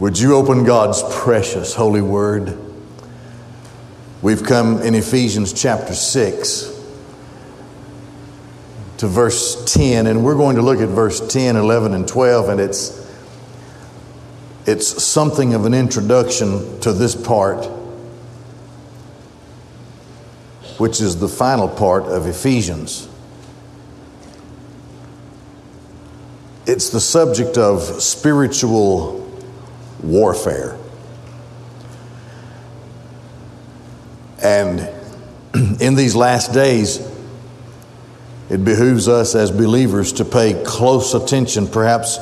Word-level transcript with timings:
Would 0.00 0.18
you 0.18 0.34
open 0.34 0.64
God's 0.64 1.02
precious 1.10 1.74
holy 1.74 2.00
word? 2.00 2.58
We've 4.22 4.42
come 4.42 4.80
in 4.80 4.94
Ephesians 4.94 5.52
chapter 5.52 5.92
6 5.92 6.80
to 8.96 9.06
verse 9.06 9.62
10, 9.74 10.06
and 10.06 10.24
we're 10.24 10.36
going 10.36 10.56
to 10.56 10.62
look 10.62 10.80
at 10.80 10.88
verse 10.88 11.20
10, 11.30 11.54
11, 11.54 11.92
and 11.92 12.08
12, 12.08 12.48
and 12.48 12.60
it's, 12.62 13.12
it's 14.64 15.04
something 15.04 15.52
of 15.52 15.66
an 15.66 15.74
introduction 15.74 16.80
to 16.80 16.94
this 16.94 17.14
part, 17.14 17.66
which 20.78 21.02
is 21.02 21.20
the 21.20 21.28
final 21.28 21.68
part 21.68 22.04
of 22.04 22.26
Ephesians. 22.26 23.06
It's 26.64 26.88
the 26.88 27.00
subject 27.00 27.58
of 27.58 27.82
spiritual 28.02 29.19
warfare. 30.02 30.76
And 34.42 34.80
in 35.80 35.94
these 35.94 36.16
last 36.16 36.52
days, 36.52 37.06
it 38.48 38.64
behooves 38.64 39.06
us 39.06 39.34
as 39.34 39.50
believers 39.50 40.12
to 40.14 40.24
pay 40.24 40.60
close 40.64 41.14
attention, 41.14 41.68
perhaps 41.68 42.18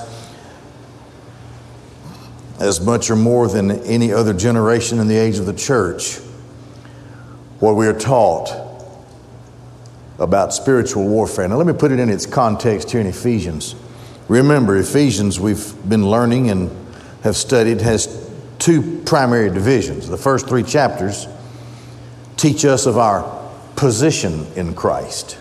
as 2.61 2.81
much 2.81 3.09
or 3.11 3.17
more 3.17 3.49
than 3.49 3.71
any 3.71 4.13
other 4.13 4.35
generation 4.35 4.99
in 4.99 5.09
the 5.09 5.17
age 5.17 5.39
of 5.39 5.47
the 5.47 5.55
church, 5.55 6.19
what 7.61 7.77
we 7.77 7.87
are 7.87 7.99
taught 7.99 8.53
about 10.19 10.53
spiritual 10.53 11.07
warfare. 11.07 11.47
Now, 11.49 11.57
let 11.57 11.67
me 11.67 11.73
put 11.73 11.93
it 11.93 12.01
in 12.01 12.11
its 12.11 12.27
context 12.27 12.91
here 12.91 13.01
in 13.01 13.07
Ephesians. 13.07 13.77
Remember, 14.29 14.77
Ephesians, 14.77 15.39
we've 15.39 15.73
been 15.89 16.11
learning 16.11 16.51
and 16.51 16.71
have 17.23 17.37
studied, 17.37 17.81
has 17.81 18.31
two 18.59 19.03
primary 19.05 19.51
divisions. 19.51 20.09
The 20.09 20.17
first 20.17 20.49
three 20.49 20.63
chapters 20.63 21.27
teach 22.37 22.65
us 22.65 22.87
of 22.87 22.99
our 22.99 23.51
position 23.77 24.47
in 24.55 24.75
Christ. 24.75 25.39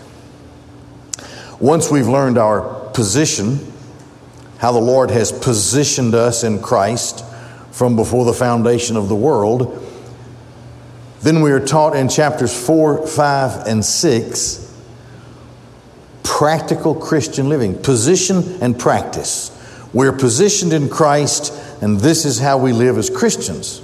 Once 1.60 1.90
we've 1.90 2.08
learned 2.08 2.38
our 2.38 2.90
position, 2.90 3.72
how 4.58 4.72
the 4.72 4.80
Lord 4.80 5.10
has 5.10 5.32
positioned 5.32 6.14
us 6.14 6.44
in 6.44 6.60
Christ 6.60 7.24
from 7.70 7.96
before 7.96 8.24
the 8.24 8.32
foundation 8.32 8.96
of 8.96 9.08
the 9.08 9.16
world, 9.16 9.84
then 11.20 11.42
we 11.42 11.50
are 11.50 11.64
taught 11.64 11.96
in 11.96 12.08
chapters 12.08 12.54
4, 12.66 13.06
5, 13.06 13.66
and 13.66 13.84
6 13.84 14.68
practical 16.38 16.94
Christian 16.94 17.48
living, 17.48 17.76
position 17.82 18.62
and 18.62 18.78
practice. 18.78 19.50
We're 19.92 20.12
positioned 20.12 20.72
in 20.72 20.88
Christ, 20.88 21.52
and 21.80 22.00
this 22.00 22.24
is 22.24 22.38
how 22.38 22.58
we 22.58 22.72
live 22.72 22.98
as 22.98 23.10
Christians. 23.10 23.82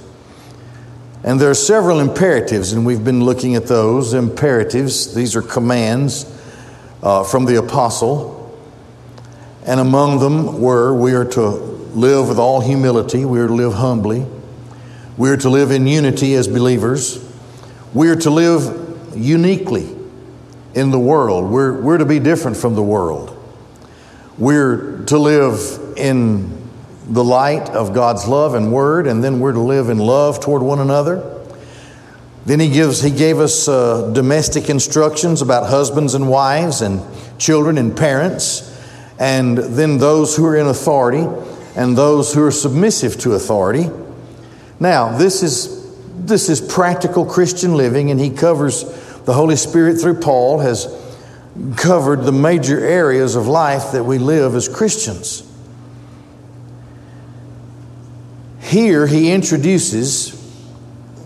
And 1.23 1.39
there 1.39 1.49
are 1.49 1.55
several 1.55 1.99
imperatives, 1.99 2.73
and 2.73 2.85
we've 2.85 3.03
been 3.03 3.23
looking 3.23 3.55
at 3.55 3.65
those 3.65 4.13
imperatives. 4.13 5.15
These 5.15 5.35
are 5.35 5.41
commands 5.41 6.31
uh, 7.01 7.23
from 7.23 7.45
the 7.45 7.55
apostle. 7.55 8.33
And 9.65 9.79
among 9.79 10.19
them 10.19 10.61
were 10.61 10.93
we 10.93 11.13
are 11.13 11.25
to 11.25 11.39
live 11.39 12.27
with 12.29 12.37
all 12.37 12.61
humility, 12.61 13.25
we 13.25 13.39
are 13.39 13.47
to 13.47 13.53
live 13.53 13.73
humbly, 13.73 14.25
we 15.17 15.29
are 15.29 15.37
to 15.37 15.49
live 15.49 15.71
in 15.71 15.87
unity 15.87 16.35
as 16.35 16.47
believers, 16.47 17.23
we 17.93 18.09
are 18.09 18.17
to 18.17 18.29
live 18.29 19.15
uniquely 19.15 19.95
in 20.75 20.91
the 20.91 20.99
world. 20.99 21.49
We're, 21.49 21.81
we're 21.81 21.97
to 21.97 22.05
be 22.05 22.19
different 22.19 22.57
from 22.57 22.75
the 22.75 22.83
world. 22.83 23.31
We're 24.37 25.05
to 25.05 25.17
live 25.17 25.93
in 25.95 26.64
the 27.07 27.23
light 27.23 27.69
of 27.69 27.93
God's 27.93 28.27
love 28.27 28.55
and 28.55 28.71
word, 28.71 29.07
and 29.07 29.23
then 29.23 29.39
we're 29.39 29.53
to 29.53 29.59
live 29.59 29.89
in 29.89 29.99
love 29.99 30.39
toward 30.39 30.61
one 30.61 30.79
another. 30.79 31.31
Then 32.45 32.59
he 32.59 32.69
gives 32.69 33.01
he 33.01 33.11
gave 33.11 33.39
us 33.39 33.67
uh, 33.67 34.11
domestic 34.13 34.69
instructions 34.69 35.41
about 35.41 35.69
husbands 35.69 36.13
and 36.13 36.29
wives 36.29 36.81
and 36.81 37.01
children 37.39 37.77
and 37.77 37.95
parents, 37.95 38.71
and 39.19 39.57
then 39.57 39.97
those 39.97 40.35
who 40.35 40.45
are 40.45 40.55
in 40.55 40.67
authority 40.67 41.27
and 41.75 41.97
those 41.97 42.33
who 42.33 42.43
are 42.43 42.51
submissive 42.51 43.17
to 43.19 43.33
authority. 43.33 43.89
Now, 44.79 45.17
this 45.17 45.43
is 45.43 45.85
this 46.25 46.49
is 46.49 46.61
practical 46.61 47.25
Christian 47.25 47.75
living, 47.75 48.11
and 48.11 48.19
he 48.19 48.29
covers 48.29 48.83
the 49.25 49.33
Holy 49.33 49.55
Spirit 49.55 49.99
through 49.99 50.19
Paul 50.19 50.59
has 50.59 50.87
covered 51.77 52.23
the 52.23 52.31
major 52.31 52.79
areas 52.79 53.35
of 53.35 53.47
life 53.47 53.91
that 53.93 54.03
we 54.03 54.17
live 54.17 54.55
as 54.55 54.67
Christians. 54.67 55.44
Here 58.65 59.05
he 59.05 59.31
introduces 59.31 60.31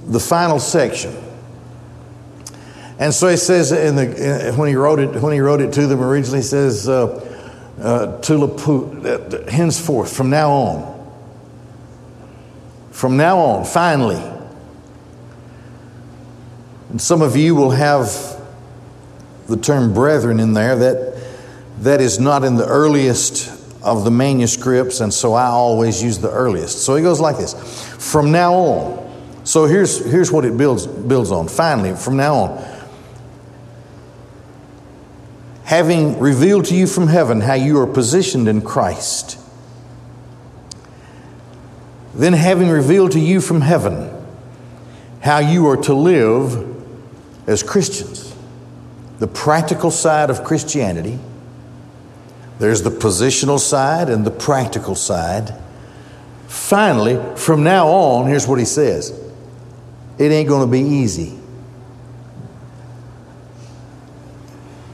the 0.07 0.19
final 0.19 0.59
section. 0.59 1.15
And 2.99 3.13
so 3.13 3.29
he 3.29 3.37
says 3.37 3.71
in 3.71 3.95
the 3.95 4.53
when 4.57 4.67
he 4.67 4.75
wrote 4.75 4.99
it 4.99 5.21
when 5.21 5.31
he 5.31 5.39
wrote 5.39 5.61
it 5.61 5.71
to 5.73 5.87
them 5.87 6.01
originally 6.01 6.39
he 6.39 6.43
says 6.43 6.89
uh, 6.89 7.05
uh, 7.81 8.19
to 8.21 8.43
uh, 8.43 9.49
henceforth 9.49 10.13
from 10.13 10.29
now 10.29 10.51
on 10.51 11.11
from 12.91 13.15
now 13.15 13.37
on 13.39 13.63
finally 13.63 14.21
and 16.89 17.01
some 17.01 17.21
of 17.21 17.37
you 17.37 17.55
will 17.55 17.71
have 17.71 18.09
the 19.47 19.55
term 19.55 19.93
brethren 19.93 20.41
in 20.41 20.53
there 20.53 20.75
that 20.75 21.23
that 21.79 22.01
is 22.01 22.19
not 22.19 22.43
in 22.43 22.55
the 22.55 22.67
earliest 22.67 23.58
of 23.81 24.03
the 24.03 24.11
manuscripts, 24.11 24.99
and 24.99 25.13
so 25.13 25.33
I 25.33 25.45
always 25.45 26.03
use 26.03 26.17
the 26.19 26.31
earliest. 26.31 26.83
So 26.83 26.95
he 26.95 27.03
goes 27.03 27.19
like 27.19 27.37
this 27.37 27.53
From 27.97 28.31
now 28.31 28.53
on, 28.53 29.45
so 29.45 29.65
here's, 29.65 30.05
here's 30.05 30.31
what 30.31 30.45
it 30.45 30.57
builds, 30.57 30.85
builds 30.85 31.31
on. 31.31 31.47
Finally, 31.47 31.95
from 31.95 32.17
now 32.17 32.35
on, 32.35 32.79
having 35.63 36.19
revealed 36.19 36.65
to 36.65 36.75
you 36.75 36.87
from 36.87 37.07
heaven 37.07 37.41
how 37.41 37.53
you 37.53 37.79
are 37.79 37.87
positioned 37.87 38.47
in 38.47 38.61
Christ, 38.61 39.39
then 42.13 42.33
having 42.33 42.69
revealed 42.69 43.11
to 43.13 43.19
you 43.19 43.39
from 43.39 43.61
heaven 43.61 44.11
how 45.21 45.39
you 45.39 45.67
are 45.67 45.77
to 45.77 45.93
live 45.93 46.65
as 47.47 47.63
Christians. 47.63 48.35
The 49.19 49.27
practical 49.27 49.91
side 49.91 50.29
of 50.29 50.43
Christianity, 50.43 51.19
there's 52.59 52.83
the 52.83 52.91
positional 52.91 53.57
side 53.57 54.09
and 54.09 54.25
the 54.25 54.31
practical 54.31 54.93
side. 54.93 55.55
Finally, 56.47 57.17
from 57.37 57.63
now 57.63 57.87
on, 57.87 58.27
here's 58.27 58.47
what 58.47 58.59
he 58.59 58.65
says 58.65 59.17
it 60.17 60.31
ain't 60.31 60.49
going 60.49 60.67
to 60.67 60.71
be 60.71 60.81
easy. 60.81 61.39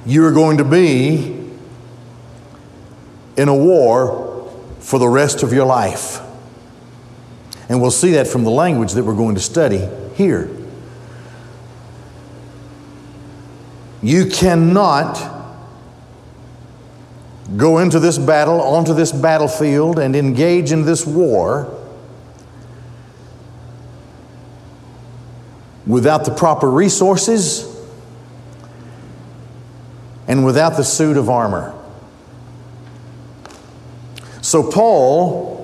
You're 0.06 0.32
going 0.32 0.58
to 0.58 0.64
be 0.64 1.50
in 3.36 3.48
a 3.48 3.56
war 3.56 4.52
for 4.80 5.00
the 5.00 5.10
rest 5.10 5.42
of 5.42 5.52
your 5.52 5.66
life. 5.66 6.22
And 7.68 7.82
we'll 7.82 7.90
see 7.90 8.12
that 8.12 8.28
from 8.28 8.44
the 8.44 8.52
language 8.52 8.94
that 8.94 9.04
we're 9.04 9.16
going 9.16 9.34
to 9.34 9.42
study 9.42 9.90
here. 10.14 10.48
You 14.04 14.28
cannot 14.28 15.35
go 17.58 17.78
into 17.80 18.00
this 18.00 18.18
battle, 18.18 18.62
onto 18.62 18.94
this 18.94 19.12
battlefield, 19.12 20.00
and 20.00 20.16
engage 20.16 20.72
in 20.72 20.86
this 20.86 21.06
war 21.06 21.72
without 25.86 26.26
the 26.26 26.32
proper 26.32 26.70
resources 26.70 27.72
and 30.28 30.44
without 30.46 30.76
the 30.76 30.84
suit 30.84 31.18
of 31.18 31.30
armor. 31.30 31.74
So, 34.42 34.70
Paul 34.70 35.56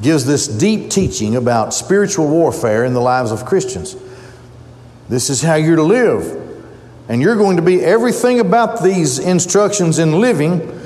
gives 0.00 0.24
this 0.24 0.46
deep 0.46 0.90
teaching 0.90 1.36
about 1.36 1.74
spiritual 1.74 2.28
warfare 2.28 2.84
in 2.84 2.94
the 2.94 3.00
lives 3.00 3.30
of 3.30 3.44
Christians. 3.44 3.96
This 5.08 5.30
is 5.30 5.42
how 5.42 5.54
you're 5.54 5.76
to 5.76 5.82
live. 5.82 6.47
And 7.08 7.22
you're 7.22 7.36
going 7.36 7.56
to 7.56 7.62
be 7.62 7.82
everything 7.82 8.38
about 8.38 8.82
these 8.82 9.18
instructions 9.18 9.98
in 9.98 10.20
living 10.20 10.78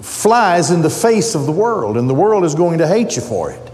flies 0.00 0.70
in 0.70 0.82
the 0.82 0.90
face 0.90 1.34
of 1.34 1.46
the 1.46 1.52
world, 1.52 1.96
and 1.96 2.08
the 2.08 2.14
world 2.14 2.44
is 2.44 2.54
going 2.54 2.78
to 2.78 2.86
hate 2.86 3.16
you 3.16 3.22
for 3.22 3.50
it. 3.50 3.72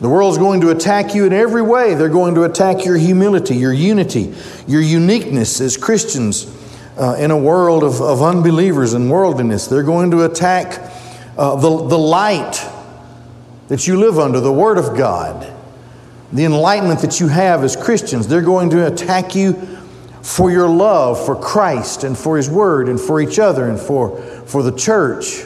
The 0.00 0.08
world 0.08 0.32
is 0.32 0.38
going 0.38 0.60
to 0.62 0.70
attack 0.70 1.14
you 1.14 1.24
in 1.24 1.32
every 1.32 1.62
way. 1.62 1.94
They're 1.94 2.08
going 2.08 2.34
to 2.34 2.42
attack 2.42 2.84
your 2.84 2.96
humility, 2.96 3.56
your 3.56 3.72
unity, 3.72 4.34
your 4.66 4.80
uniqueness 4.80 5.60
as 5.60 5.76
Christians 5.76 6.52
uh, 6.98 7.16
in 7.18 7.30
a 7.30 7.38
world 7.38 7.84
of, 7.84 8.00
of 8.00 8.20
unbelievers 8.20 8.94
and 8.94 9.10
worldliness. 9.10 9.66
They're 9.68 9.84
going 9.84 10.10
to 10.10 10.24
attack 10.24 10.92
uh, 11.38 11.56
the, 11.56 11.86
the 11.86 11.98
light 11.98 12.68
that 13.68 13.86
you 13.86 13.98
live 13.98 14.18
under, 14.18 14.40
the 14.40 14.52
Word 14.52 14.78
of 14.78 14.96
God 14.96 15.53
the 16.34 16.44
enlightenment 16.44 17.00
that 17.00 17.20
you 17.20 17.28
have 17.28 17.62
as 17.62 17.76
Christians. 17.76 18.26
They're 18.26 18.42
going 18.42 18.70
to 18.70 18.86
attack 18.86 19.36
you 19.36 19.54
for 20.20 20.50
your 20.50 20.68
love 20.68 21.24
for 21.24 21.36
Christ 21.36 22.02
and 22.02 22.18
for 22.18 22.36
His 22.36 22.50
Word 22.50 22.88
and 22.88 23.00
for 23.00 23.20
each 23.20 23.38
other 23.38 23.68
and 23.68 23.78
for, 23.78 24.20
for 24.46 24.62
the 24.62 24.76
church. 24.76 25.44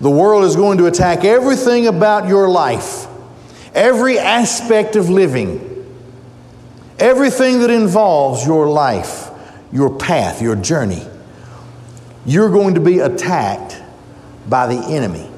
The 0.00 0.10
world 0.10 0.44
is 0.44 0.56
going 0.56 0.78
to 0.78 0.86
attack 0.86 1.24
everything 1.24 1.86
about 1.86 2.28
your 2.28 2.48
life, 2.48 3.06
every 3.72 4.18
aspect 4.18 4.94
of 4.94 5.08
living, 5.08 5.68
everything 6.98 7.60
that 7.60 7.70
involves 7.70 8.44
your 8.44 8.68
life, 8.68 9.30
your 9.72 9.96
path, 9.96 10.42
your 10.42 10.56
journey. 10.56 11.06
You're 12.26 12.50
going 12.50 12.74
to 12.74 12.80
be 12.80 12.98
attacked 12.98 13.80
by 14.48 14.66
the 14.66 14.92
enemy. 14.92 15.31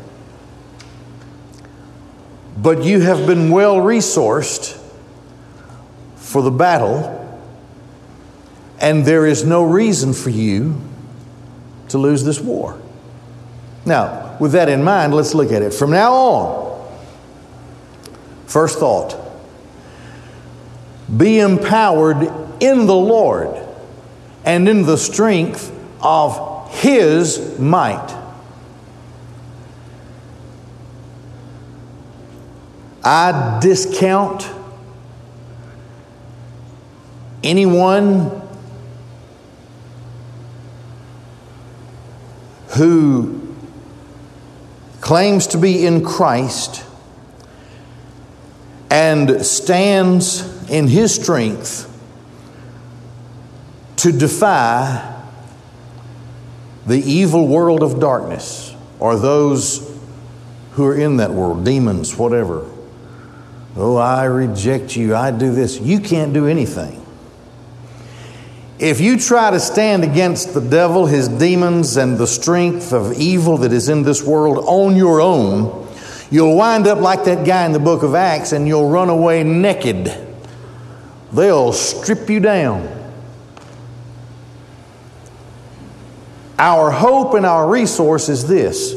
But 2.56 2.84
you 2.84 3.00
have 3.00 3.26
been 3.26 3.50
well 3.50 3.76
resourced 3.76 4.80
for 6.16 6.42
the 6.42 6.50
battle, 6.50 7.20
and 8.80 9.04
there 9.04 9.26
is 9.26 9.44
no 9.44 9.64
reason 9.64 10.12
for 10.12 10.30
you 10.30 10.80
to 11.88 11.98
lose 11.98 12.24
this 12.24 12.40
war. 12.40 12.80
Now, 13.84 14.36
with 14.40 14.52
that 14.52 14.68
in 14.68 14.82
mind, 14.82 15.14
let's 15.14 15.34
look 15.34 15.52
at 15.52 15.62
it. 15.62 15.74
From 15.74 15.90
now 15.90 16.12
on, 16.12 16.98
first 18.46 18.78
thought 18.78 19.20
be 21.16 21.38
empowered 21.38 22.22
in 22.60 22.86
the 22.86 22.94
Lord 22.94 23.54
and 24.44 24.68
in 24.68 24.84
the 24.84 24.96
strength 24.96 25.70
of 26.00 26.70
His 26.74 27.58
might. 27.58 28.23
I 33.04 33.58
discount 33.60 34.48
anyone 37.42 38.40
who 42.68 43.54
claims 45.02 45.48
to 45.48 45.58
be 45.58 45.84
in 45.84 46.02
Christ 46.02 46.82
and 48.90 49.44
stands 49.44 50.70
in 50.70 50.88
his 50.88 51.14
strength 51.14 51.90
to 53.96 54.12
defy 54.12 55.10
the 56.86 56.98
evil 56.98 57.46
world 57.48 57.82
of 57.82 58.00
darkness 58.00 58.74
or 58.98 59.18
those 59.18 59.94
who 60.72 60.86
are 60.86 60.96
in 60.96 61.18
that 61.18 61.30
world, 61.30 61.64
demons, 61.66 62.16
whatever. 62.16 62.64
Oh, 63.76 63.96
I 63.96 64.24
reject 64.24 64.96
you. 64.96 65.16
I 65.16 65.30
do 65.30 65.52
this. 65.52 65.80
You 65.80 66.00
can't 66.00 66.32
do 66.32 66.46
anything. 66.46 67.04
If 68.78 69.00
you 69.00 69.18
try 69.18 69.50
to 69.50 69.60
stand 69.60 70.04
against 70.04 70.54
the 70.54 70.60
devil, 70.60 71.06
his 71.06 71.28
demons, 71.28 71.96
and 71.96 72.18
the 72.18 72.26
strength 72.26 72.92
of 72.92 73.12
evil 73.14 73.58
that 73.58 73.72
is 73.72 73.88
in 73.88 74.02
this 74.02 74.22
world 74.22 74.64
on 74.66 74.96
your 74.96 75.20
own, 75.20 75.88
you'll 76.30 76.56
wind 76.56 76.86
up 76.86 77.00
like 77.00 77.24
that 77.24 77.46
guy 77.46 77.66
in 77.66 77.72
the 77.72 77.78
book 77.78 78.02
of 78.02 78.14
Acts 78.14 78.52
and 78.52 78.66
you'll 78.66 78.88
run 78.88 79.08
away 79.08 79.42
naked. 79.42 80.12
They'll 81.32 81.72
strip 81.72 82.28
you 82.28 82.40
down. 82.40 82.88
Our 86.58 86.90
hope 86.90 87.34
and 87.34 87.44
our 87.44 87.68
resource 87.68 88.28
is 88.28 88.46
this 88.46 88.94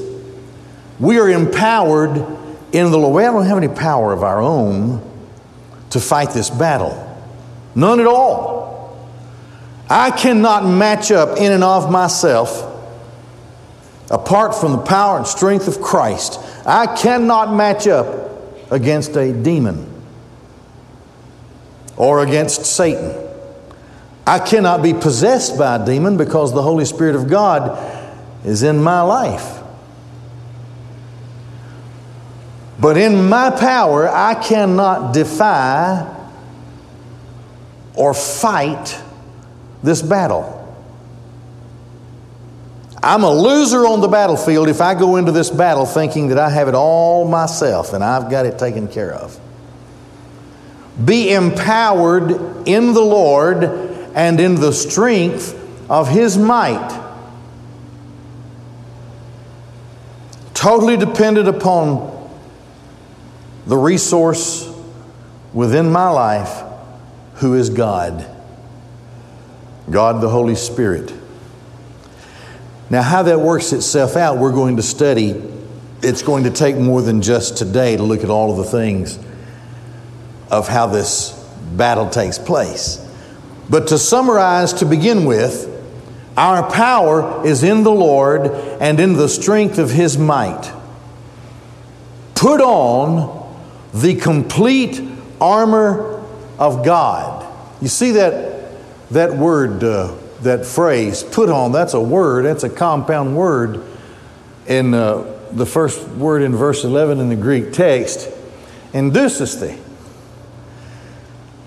we 0.99 1.19
are 1.19 1.29
empowered 1.29 2.46
in 2.71 2.91
the 2.91 2.97
Lord. 2.97 3.15
We 3.15 3.21
don't 3.21 3.45
have 3.45 3.57
any 3.57 3.67
power 3.67 4.13
of 4.13 4.23
our 4.23 4.41
own 4.41 5.01
to 5.91 5.99
fight 5.99 6.31
this 6.31 6.49
battle, 6.49 6.95
none 7.75 7.99
at 7.99 8.07
all. 8.07 9.07
I 9.89 10.11
cannot 10.11 10.65
match 10.65 11.11
up 11.11 11.37
in 11.37 11.51
and 11.51 11.63
of 11.63 11.89
myself, 11.89 12.63
apart 14.11 14.53
from 14.53 14.73
the 14.73 14.77
power 14.79 15.17
and 15.17 15.25
strength 15.25 15.67
of 15.67 15.81
Christ. 15.81 16.39
I 16.65 16.93
cannot 16.97 17.53
match 17.53 17.87
up 17.87 18.71
against 18.71 19.15
a 19.15 19.31
demon 19.31 19.93
or 21.95 22.21
against 22.23 22.65
Satan. 22.65 23.15
I 24.25 24.39
cannot 24.39 24.83
be 24.83 24.93
possessed 24.93 25.57
by 25.57 25.77
a 25.77 25.85
demon 25.85 26.17
because 26.17 26.53
the 26.53 26.61
Holy 26.61 26.83
Spirit 26.83 27.15
of 27.15 27.29
God 27.29 27.79
is 28.45 28.61
in 28.61 28.83
my 28.83 29.01
life. 29.01 29.56
But 32.79 32.97
in 32.97 33.27
my 33.27 33.49
power, 33.49 34.07
I 34.07 34.35
cannot 34.35 35.13
defy 35.13 36.15
or 37.95 38.13
fight 38.13 39.01
this 39.81 40.01
battle. 40.01 40.53
I'm 43.01 43.23
a 43.23 43.31
loser 43.31 43.85
on 43.87 44.01
the 44.01 44.07
battlefield 44.07 44.67
if 44.67 44.81
I 44.81 44.93
go 44.93 45.15
into 45.15 45.31
this 45.31 45.49
battle 45.49 45.85
thinking 45.85 46.27
that 46.27 46.37
I 46.37 46.49
have 46.49 46.67
it 46.67 46.75
all 46.75 47.27
myself 47.27 47.93
and 47.93 48.03
I've 48.03 48.29
got 48.29 48.45
it 48.45 48.59
taken 48.59 48.87
care 48.87 49.13
of. 49.13 49.39
Be 51.03 51.31
empowered 51.31 52.67
in 52.67 52.93
the 52.93 53.01
Lord 53.01 53.63
and 53.63 54.39
in 54.39 54.55
the 54.55 54.73
strength 54.73 55.55
of 55.89 56.09
His 56.09 56.37
might. 56.37 57.03
Totally 60.53 60.97
dependent 60.97 61.47
upon 61.47 62.16
the 63.67 63.77
resource 63.77 64.73
within 65.53 65.91
my 65.91 66.09
life 66.09 66.63
who 67.35 67.53
is 67.53 67.69
God. 67.69 68.25
God 69.91 70.21
the 70.21 70.29
Holy 70.29 70.55
Spirit. 70.55 71.13
Now, 72.89 73.01
how 73.01 73.23
that 73.23 73.41
works 73.41 73.73
itself 73.73 74.15
out, 74.15 74.37
we're 74.37 74.53
going 74.53 74.77
to 74.77 74.83
study. 74.83 75.43
It's 76.01 76.21
going 76.21 76.45
to 76.45 76.49
take 76.49 76.77
more 76.77 77.01
than 77.01 77.21
just 77.21 77.57
today 77.57 77.97
to 77.97 78.03
look 78.03 78.23
at 78.23 78.29
all 78.29 78.51
of 78.51 78.57
the 78.57 78.63
things 78.63 79.19
of 80.49 80.69
how 80.69 80.87
this 80.87 81.31
battle 81.73 82.09
takes 82.09 82.39
place. 82.39 83.05
But 83.69 83.87
to 83.87 83.97
summarize, 83.97 84.71
to 84.73 84.85
begin 84.85 85.25
with, 85.25 85.73
our 86.37 86.71
power 86.71 87.45
is 87.45 87.63
in 87.63 87.83
the 87.83 87.91
Lord 87.91 88.47
and 88.79 88.97
in 89.01 89.13
the 89.13 89.27
strength 89.27 89.77
of 89.77 89.91
His 89.91 90.17
might. 90.17 90.71
Put 92.33 92.61
on 92.61 93.36
the 94.01 94.15
complete 94.15 95.01
armor 95.39 96.23
of 96.57 96.83
God. 96.85 97.45
You 97.81 97.87
see 97.87 98.11
that 98.11 98.57
that 99.11 99.33
word, 99.33 99.83
uh, 99.83 100.15
that 100.41 100.65
phrase, 100.65 101.23
put 101.23 101.49
on, 101.49 101.71
that's 101.71 101.93
a 101.93 102.01
word, 102.01 102.45
that's 102.45 102.63
a 102.63 102.69
compound 102.69 103.35
word 103.35 103.83
in 104.67 104.93
uh, 104.93 105.33
the 105.51 105.65
first 105.65 106.05
word 106.09 106.41
in 106.41 106.55
verse 106.55 106.83
11 106.83 107.19
in 107.19 107.29
the 107.29 107.35
Greek 107.35 107.71
text, 107.71 108.29
endousiste. 108.93 109.79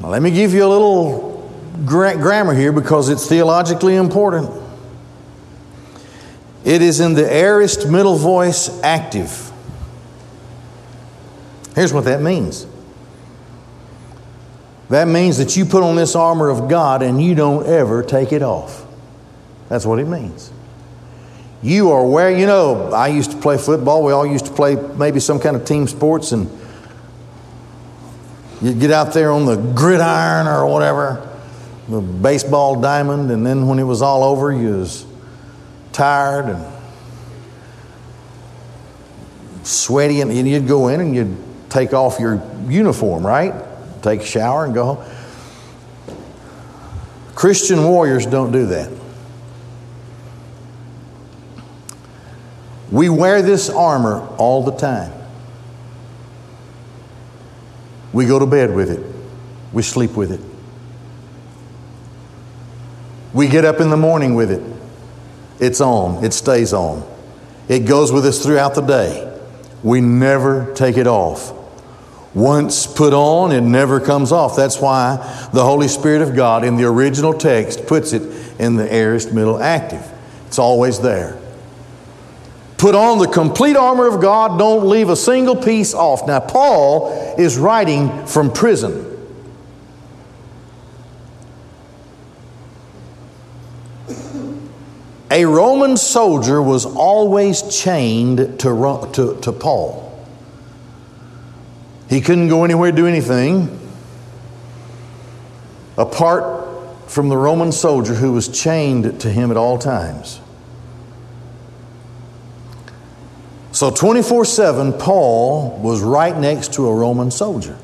Now, 0.01 0.09
let 0.09 0.23
me 0.23 0.31
give 0.31 0.53
you 0.53 0.65
a 0.65 0.69
little 0.69 1.51
gra- 1.85 2.17
grammar 2.17 2.55
here 2.55 2.73
because 2.73 3.09
it's 3.09 3.27
theologically 3.27 3.97
important. 3.97 4.51
It 6.65 6.83
is 6.83 7.01
in 7.01 7.15
the 7.15 7.31
aorist 7.33 7.89
middle 7.89 8.17
voice 8.17 8.83
active. 8.83 9.50
Here's 11.75 11.93
what 11.93 12.05
that 12.05 12.21
means 12.21 12.67
that 14.91 15.07
means 15.07 15.39
that 15.39 15.57
you 15.57 15.65
put 15.65 15.85
on 15.85 15.95
this 15.95 16.17
armor 16.17 16.49
of 16.49 16.69
God 16.69 17.03
and 17.03 17.23
you 17.23 17.37
don't 17.37 17.65
ever 17.67 18.03
take 18.03 18.33
it 18.33 18.43
off. 18.43 18.85
That's 19.69 19.87
what 19.87 20.01
it 20.01 20.07
means. 20.07 20.51
You 21.63 21.93
are 21.93 22.05
where, 22.05 22.37
you 22.37 22.45
know, 22.45 22.91
I 22.93 23.07
used 23.07 23.31
to 23.31 23.37
play 23.37 23.57
football. 23.57 24.03
We 24.03 24.13
all 24.13 24.27
used 24.27 24.47
to 24.47 24.53
play 24.53 24.75
maybe 24.75 25.21
some 25.21 25.39
kind 25.39 25.55
of 25.55 25.65
team 25.65 25.87
sports, 25.87 26.33
and 26.33 26.51
you'd 28.61 28.81
get 28.81 28.91
out 28.91 29.13
there 29.13 29.31
on 29.31 29.47
the 29.47 29.57
gridiron 29.57 30.49
or 30.49 30.67
whatever, 30.67 31.39
the 31.89 32.01
baseball 32.01 32.81
diamond, 32.81 33.31
and 33.31 33.47
then 33.47 33.69
when 33.69 33.79
it 33.79 33.85
was 33.85 34.03
all 34.03 34.25
over, 34.25 34.51
you 34.51 34.79
was 34.79 35.07
tired 35.93 36.47
and 36.47 36.67
sweaty, 39.63 40.21
and 40.21 40.49
you'd 40.49 40.67
go 40.67 40.89
in 40.89 41.01
and 41.01 41.15
you'd 41.15 41.37
take 41.71 41.93
off 41.93 42.21
your 42.21 42.43
uniform, 42.69 43.27
right? 43.27 43.55
take 44.03 44.21
a 44.21 44.25
shower, 44.25 44.65
and 44.65 44.75
go 44.75 44.95
home. 44.95 46.17
Christian 47.35 47.85
warriors 47.85 48.27
don't 48.27 48.53
do 48.53 48.67
that. 48.67 48.91
We 52.91 53.09
wear 53.09 53.41
this 53.41 53.71
armor 53.71 54.27
all 54.37 54.65
the 54.65 54.77
time. 54.77 55.13
We 58.13 58.27
go 58.27 58.39
to 58.39 58.47
bed 58.47 58.75
with 58.75 58.91
it, 58.91 59.05
we 59.73 59.83
sleep 59.83 60.13
with 60.13 60.33
it. 60.33 60.41
We 63.33 63.47
get 63.47 63.65
up 63.65 63.81
in 63.81 63.91
the 63.91 63.97
morning 63.97 64.35
with 64.35 64.51
it. 64.51 64.63
It's 65.61 65.81
on, 65.81 66.25
it 66.25 66.33
stays 66.33 66.73
on. 66.73 67.09
It 67.69 67.81
goes 67.81 68.11
with 68.11 68.27
us 68.27 68.43
throughout 68.43 68.75
the 68.75 68.81
day. 68.81 69.41
We 69.85 70.01
never 70.01 70.75
take 70.75 70.97
it 70.97 71.07
off. 71.07 71.53
Once 72.35 72.87
put 72.87 73.13
on, 73.13 73.51
it 73.51 73.61
never 73.61 73.99
comes 73.99 74.31
off. 74.31 74.55
That's 74.55 74.81
why 74.81 75.17
the 75.53 75.65
Holy 75.65 75.89
Spirit 75.89 76.23
of 76.23 76.37
God 76.37 76.65
in 76.65 76.77
the 76.77 76.85
original 76.85 77.35
text 77.35 77.87
puts 77.87 78.13
it 78.13 78.23
in 78.61 78.77
the 78.77 78.93
aorist 78.93 79.33
middle 79.33 79.61
active. 79.61 80.07
It's 80.47 80.59
always 80.59 81.01
there. 81.01 81.39
Put 82.77 82.95
on 82.95 83.19
the 83.19 83.27
complete 83.27 83.77
armor 83.77 84.07
of 84.07 84.23
God, 84.23 84.59
don't 84.59 84.89
leave 84.89 85.11
a 85.11 85.17
single 85.17 85.57
piece 85.57 85.93
off. 85.93 86.27
Now, 86.27 86.41
Paul 86.41 87.35
is 87.37 87.59
writing 87.59 88.27
from 88.27 88.53
prison. 88.53 89.07
A 95.33 95.45
Roman 95.45 95.97
soldier 95.97 96.63
was 96.63 96.87
always 96.87 97.63
chained 97.63 98.39
to, 98.61 99.11
to, 99.13 99.41
to 99.41 99.53
Paul. 99.53 100.10
He 102.11 102.21
couldn't 102.21 102.49
go 102.49 102.65
anywhere, 102.65 102.91
to 102.91 102.97
do 102.97 103.07
anything 103.07 103.79
apart 105.97 107.09
from 107.09 107.29
the 107.29 107.37
Roman 107.37 107.71
soldier 107.71 108.15
who 108.15 108.33
was 108.33 108.49
chained 108.49 109.21
to 109.21 109.31
him 109.31 109.53
at 109.53 109.57
all 109.57 109.79
times. 109.79 110.41
So 113.71 113.93
24 113.93 114.45
7, 114.45 114.93
Paul 114.95 115.79
was 115.79 116.03
right 116.03 116.37
next 116.37 116.75
to 116.75 116.89
a 116.89 116.95
Roman 116.95 117.31
soldier. 117.31 117.79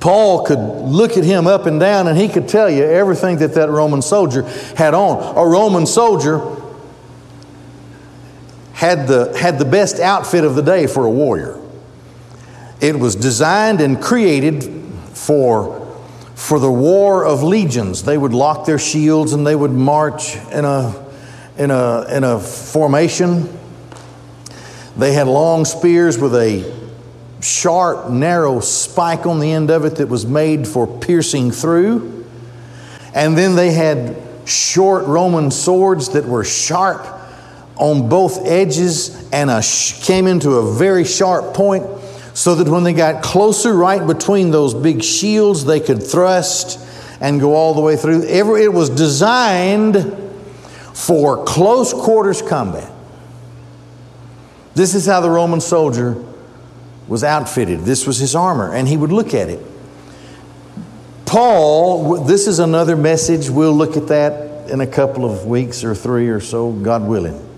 Paul 0.00 0.44
could 0.44 0.58
look 0.58 1.16
at 1.16 1.22
him 1.22 1.46
up 1.46 1.66
and 1.66 1.78
down 1.78 2.08
and 2.08 2.18
he 2.18 2.28
could 2.28 2.48
tell 2.48 2.68
you 2.68 2.82
everything 2.82 3.38
that 3.38 3.54
that 3.54 3.68
Roman 3.68 4.02
soldier 4.02 4.42
had 4.76 4.92
on. 4.94 5.36
A 5.36 5.46
Roman 5.46 5.86
soldier 5.86 6.40
had 8.72 9.06
the, 9.06 9.36
had 9.38 9.60
the 9.60 9.64
best 9.64 10.00
outfit 10.00 10.42
of 10.42 10.56
the 10.56 10.62
day 10.62 10.88
for 10.88 11.04
a 11.04 11.10
warrior. 11.10 11.61
It 12.82 12.98
was 12.98 13.14
designed 13.14 13.80
and 13.80 14.02
created 14.02 14.64
for, 15.12 15.86
for 16.34 16.58
the 16.58 16.70
war 16.70 17.24
of 17.24 17.44
legions. 17.44 18.02
They 18.02 18.18
would 18.18 18.34
lock 18.34 18.66
their 18.66 18.80
shields 18.80 19.32
and 19.32 19.46
they 19.46 19.54
would 19.54 19.70
march 19.70 20.34
in 20.50 20.64
a, 20.64 20.92
in 21.56 21.70
a, 21.70 22.04
in 22.10 22.24
a 22.24 22.40
formation. 22.40 23.56
They 24.96 25.12
had 25.12 25.28
long 25.28 25.64
spears 25.64 26.18
with 26.18 26.34
a 26.34 26.74
sharp, 27.40 28.10
narrow 28.10 28.58
spike 28.58 29.26
on 29.26 29.38
the 29.38 29.52
end 29.52 29.70
of 29.70 29.84
it 29.84 29.94
that 29.96 30.08
was 30.08 30.26
made 30.26 30.66
for 30.66 30.88
piercing 30.88 31.52
through. 31.52 32.26
And 33.14 33.38
then 33.38 33.54
they 33.54 33.70
had 33.70 34.16
short 34.44 35.06
Roman 35.06 35.52
swords 35.52 36.08
that 36.10 36.24
were 36.24 36.42
sharp 36.42 37.06
on 37.76 38.08
both 38.08 38.44
edges 38.44 39.30
and 39.30 39.50
a, 39.50 39.62
came 40.02 40.26
into 40.26 40.54
a 40.54 40.74
very 40.74 41.04
sharp 41.04 41.54
point 41.54 41.86
so 42.34 42.54
that 42.54 42.68
when 42.68 42.84
they 42.84 42.92
got 42.92 43.22
closer, 43.22 43.74
right 43.74 44.06
between 44.06 44.50
those 44.50 44.74
big 44.74 45.02
shields, 45.02 45.64
they 45.64 45.80
could 45.80 46.02
thrust 46.02 46.78
and 47.20 47.40
go 47.40 47.54
all 47.54 47.74
the 47.74 47.80
way 47.80 47.96
through. 47.96 48.22
It 48.22 48.72
was 48.72 48.90
designed 48.90 50.18
for 50.94 51.44
close 51.44 51.92
quarters 51.92 52.42
combat. 52.42 52.90
This 54.74 54.94
is 54.94 55.06
how 55.06 55.20
the 55.20 55.30
Roman 55.30 55.60
soldier 55.60 56.22
was 57.06 57.22
outfitted. 57.22 57.80
This 57.80 58.06
was 58.06 58.18
his 58.18 58.34
armor, 58.34 58.72
and 58.72 58.88
he 58.88 58.96
would 58.96 59.12
look 59.12 59.34
at 59.34 59.48
it. 59.48 59.60
Paul, 61.26 62.24
this 62.24 62.46
is 62.46 62.58
another 62.58 62.96
message. 62.96 63.50
We'll 63.50 63.72
look 63.72 63.96
at 63.96 64.08
that 64.08 64.70
in 64.70 64.80
a 64.80 64.86
couple 64.86 65.24
of 65.24 65.46
weeks 65.46 65.84
or 65.84 65.94
three 65.94 66.28
or 66.28 66.40
so, 66.40 66.72
God 66.72 67.06
willing. 67.06 67.51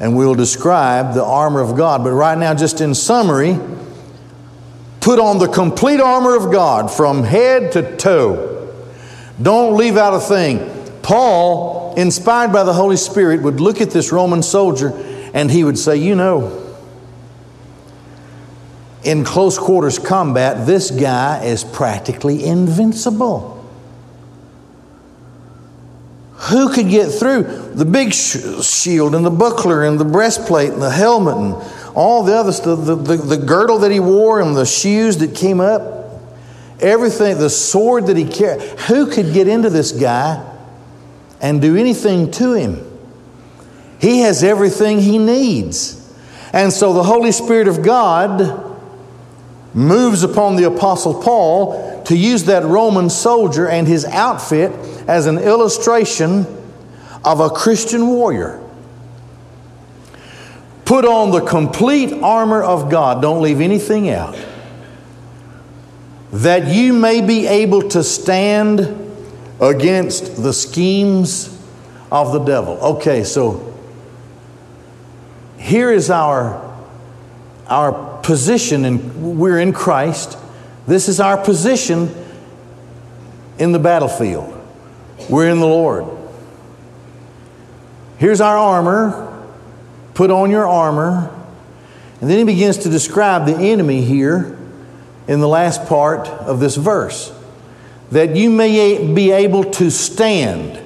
And 0.00 0.16
we'll 0.16 0.34
describe 0.34 1.14
the 1.14 1.24
armor 1.24 1.60
of 1.60 1.76
God. 1.76 2.02
But 2.02 2.12
right 2.12 2.36
now, 2.36 2.54
just 2.54 2.80
in 2.80 2.94
summary, 2.94 3.58
put 5.00 5.18
on 5.18 5.38
the 5.38 5.46
complete 5.46 6.00
armor 6.00 6.34
of 6.34 6.50
God 6.50 6.90
from 6.90 7.22
head 7.22 7.72
to 7.72 7.96
toe. 7.96 8.74
Don't 9.40 9.76
leave 9.76 9.96
out 9.96 10.14
a 10.14 10.20
thing. 10.20 10.68
Paul, 11.02 11.94
inspired 11.96 12.52
by 12.52 12.64
the 12.64 12.72
Holy 12.72 12.96
Spirit, 12.96 13.42
would 13.42 13.60
look 13.60 13.80
at 13.80 13.90
this 13.90 14.10
Roman 14.10 14.42
soldier 14.42 14.92
and 15.32 15.50
he 15.50 15.64
would 15.64 15.78
say, 15.78 15.96
You 15.96 16.14
know, 16.14 16.74
in 19.02 19.24
close 19.24 19.58
quarters 19.58 19.98
combat, 19.98 20.66
this 20.66 20.90
guy 20.90 21.44
is 21.44 21.64
practically 21.64 22.44
invincible. 22.44 23.59
Who 26.50 26.72
could 26.72 26.88
get 26.88 27.10
through 27.10 27.42
the 27.74 27.84
big 27.84 28.12
shield 28.12 29.14
and 29.14 29.24
the 29.24 29.30
buckler 29.30 29.84
and 29.84 29.98
the 29.98 30.04
breastplate 30.04 30.70
and 30.70 30.82
the 30.82 30.90
helmet 30.90 31.36
and 31.36 31.54
all 31.94 32.24
the 32.24 32.34
other 32.34 32.52
stuff, 32.52 32.84
the, 32.84 32.96
the, 32.96 33.16
the 33.16 33.36
girdle 33.36 33.78
that 33.80 33.90
he 33.90 34.00
wore 34.00 34.40
and 34.40 34.56
the 34.56 34.66
shoes 34.66 35.18
that 35.18 35.34
came 35.34 35.60
up, 35.60 36.10
everything, 36.80 37.38
the 37.38 37.50
sword 37.50 38.06
that 38.06 38.16
he 38.16 38.24
carried? 38.24 38.62
Who 38.62 39.10
could 39.10 39.32
get 39.32 39.48
into 39.48 39.70
this 39.70 39.92
guy 39.92 40.44
and 41.40 41.60
do 41.60 41.76
anything 41.76 42.30
to 42.32 42.54
him? 42.54 42.86
He 44.00 44.20
has 44.20 44.42
everything 44.42 45.00
he 45.00 45.18
needs. 45.18 45.96
And 46.52 46.72
so 46.72 46.92
the 46.92 47.04
Holy 47.04 47.32
Spirit 47.32 47.68
of 47.68 47.82
God 47.82 48.66
moves 49.72 50.24
upon 50.24 50.56
the 50.56 50.64
Apostle 50.64 51.22
Paul 51.22 52.02
to 52.04 52.16
use 52.16 52.44
that 52.44 52.64
Roman 52.64 53.08
soldier 53.08 53.68
and 53.68 53.86
his 53.86 54.04
outfit 54.04 54.72
as 55.10 55.26
an 55.26 55.38
illustration 55.38 56.46
of 57.24 57.40
a 57.40 57.50
Christian 57.50 58.06
warrior. 58.06 58.62
Put 60.84 61.04
on 61.04 61.32
the 61.32 61.40
complete 61.40 62.12
armor 62.22 62.62
of 62.62 62.92
God, 62.92 63.20
don't 63.20 63.42
leave 63.42 63.60
anything 63.60 64.08
out, 64.08 64.38
that 66.30 66.68
you 66.68 66.92
may 66.92 67.22
be 67.22 67.48
able 67.48 67.88
to 67.88 68.04
stand 68.04 68.80
against 69.60 70.44
the 70.44 70.52
schemes 70.52 71.60
of 72.12 72.32
the 72.32 72.44
devil. 72.44 72.74
Okay, 72.74 73.24
so 73.24 73.76
here 75.58 75.90
is 75.90 76.08
our, 76.08 76.72
our 77.66 78.20
position, 78.22 78.84
and 78.84 79.40
we're 79.40 79.58
in 79.58 79.72
Christ. 79.72 80.38
This 80.86 81.08
is 81.08 81.18
our 81.18 81.36
position 81.36 82.14
in 83.58 83.72
the 83.72 83.80
battlefield. 83.80 84.58
We're 85.30 85.48
in 85.48 85.60
the 85.60 85.66
Lord. 85.66 86.04
Here's 88.18 88.40
our 88.40 88.58
armor. 88.58 89.46
Put 90.14 90.30
on 90.30 90.50
your 90.50 90.66
armor. 90.66 91.34
And 92.20 92.28
then 92.28 92.38
he 92.38 92.44
begins 92.44 92.78
to 92.78 92.90
describe 92.90 93.46
the 93.46 93.56
enemy 93.56 94.02
here 94.02 94.58
in 95.28 95.40
the 95.40 95.48
last 95.48 95.86
part 95.86 96.28
of 96.28 96.60
this 96.60 96.76
verse 96.76 97.32
that 98.10 98.34
you 98.34 98.50
may 98.50 99.14
be 99.14 99.30
able 99.30 99.64
to 99.64 99.90
stand. 99.90 100.78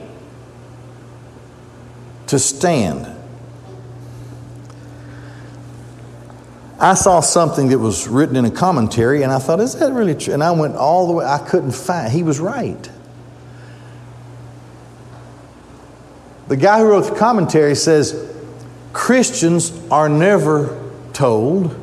To 2.28 2.38
stand. 2.38 3.10
I 6.78 6.94
saw 6.94 7.20
something 7.20 7.68
that 7.68 7.78
was 7.78 8.06
written 8.06 8.36
in 8.36 8.44
a 8.44 8.50
commentary, 8.50 9.22
and 9.22 9.32
I 9.32 9.38
thought, 9.38 9.60
is 9.60 9.74
that 9.78 9.92
really 9.92 10.14
true? 10.14 10.34
And 10.34 10.44
I 10.44 10.50
went 10.50 10.76
all 10.76 11.06
the 11.06 11.14
way, 11.14 11.24
I 11.24 11.38
couldn't 11.38 11.72
find, 11.72 12.12
he 12.12 12.22
was 12.22 12.38
right. 12.38 12.90
The 16.48 16.56
guy 16.56 16.78
who 16.78 16.86
wrote 16.86 17.02
the 17.02 17.14
commentary 17.14 17.74
says, 17.74 18.32
Christians 18.92 19.72
are 19.90 20.08
never 20.08 20.92
told 21.12 21.80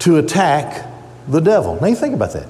to 0.00 0.18
attack 0.18 0.86
the 1.28 1.40
devil. 1.40 1.78
Now 1.80 1.86
you 1.86 1.96
think 1.96 2.14
about 2.14 2.32
that. 2.32 2.48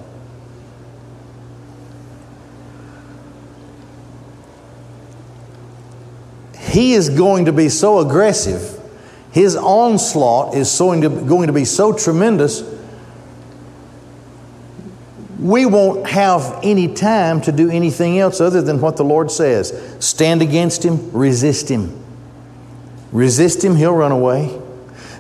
He 6.58 6.92
is 6.92 7.08
going 7.08 7.46
to 7.46 7.52
be 7.52 7.68
so 7.68 8.00
aggressive 8.00 8.76
his 9.36 9.54
onslaught 9.54 10.54
is 10.54 10.78
going 10.78 11.02
to, 11.02 11.10
going 11.10 11.48
to 11.48 11.52
be 11.52 11.66
so 11.66 11.92
tremendous, 11.92 12.62
we 15.46 15.64
won't 15.64 16.08
have 16.08 16.60
any 16.62 16.92
time 16.92 17.40
to 17.42 17.52
do 17.52 17.70
anything 17.70 18.18
else 18.18 18.40
other 18.40 18.60
than 18.62 18.80
what 18.80 18.96
the 18.96 19.04
Lord 19.04 19.30
says. 19.30 19.96
Stand 20.00 20.42
against 20.42 20.84
him, 20.84 21.12
resist 21.12 21.68
him. 21.70 22.02
Resist 23.12 23.64
him, 23.64 23.76
he'll 23.76 23.94
run 23.94 24.12
away. 24.12 24.58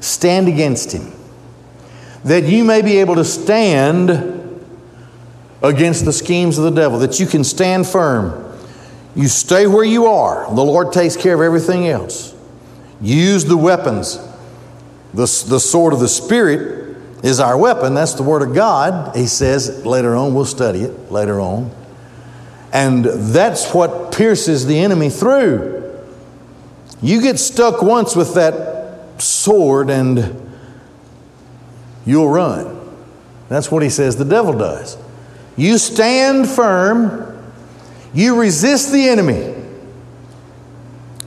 Stand 0.00 0.48
against 0.48 0.92
him. 0.92 1.12
That 2.24 2.44
you 2.44 2.64
may 2.64 2.82
be 2.82 2.98
able 2.98 3.14
to 3.14 3.24
stand 3.24 4.10
against 5.62 6.04
the 6.04 6.12
schemes 6.12 6.58
of 6.58 6.64
the 6.64 6.70
devil, 6.70 6.98
that 6.98 7.20
you 7.20 7.26
can 7.26 7.44
stand 7.44 7.86
firm. 7.86 8.42
You 9.14 9.28
stay 9.28 9.66
where 9.66 9.84
you 9.84 10.06
are. 10.06 10.46
The 10.54 10.64
Lord 10.64 10.92
takes 10.92 11.16
care 11.16 11.34
of 11.34 11.40
everything 11.40 11.88
else. 11.88 12.34
Use 13.00 13.44
the 13.44 13.56
weapons. 13.56 14.18
The, 15.14 15.44
the 15.48 15.60
sword 15.60 15.94
of 15.94 16.00
the 16.00 16.08
Spirit 16.08 16.85
is 17.22 17.40
our 17.40 17.56
weapon. 17.56 17.94
That's 17.94 18.14
the 18.14 18.22
Word 18.22 18.42
of 18.42 18.54
God. 18.54 19.16
He 19.16 19.26
says 19.26 19.84
later 19.84 20.14
on, 20.14 20.34
we'll 20.34 20.44
study 20.44 20.82
it 20.82 21.10
later 21.10 21.40
on. 21.40 21.70
And 22.72 23.04
that's 23.04 23.72
what 23.72 24.12
pierces 24.12 24.66
the 24.66 24.78
enemy 24.78 25.08
through. 25.08 25.76
You 27.00 27.22
get 27.22 27.38
stuck 27.38 27.82
once 27.82 28.14
with 28.16 28.34
that 28.34 29.22
sword 29.22 29.90
and 29.90 30.50
you'll 32.04 32.28
run. 32.28 32.74
That's 33.48 33.70
what 33.70 33.82
he 33.82 33.90
says 33.90 34.16
the 34.16 34.24
devil 34.24 34.52
does. 34.52 34.98
You 35.56 35.78
stand 35.78 36.48
firm, 36.48 37.52
you 38.12 38.38
resist 38.38 38.92
the 38.92 39.08
enemy. 39.08 39.54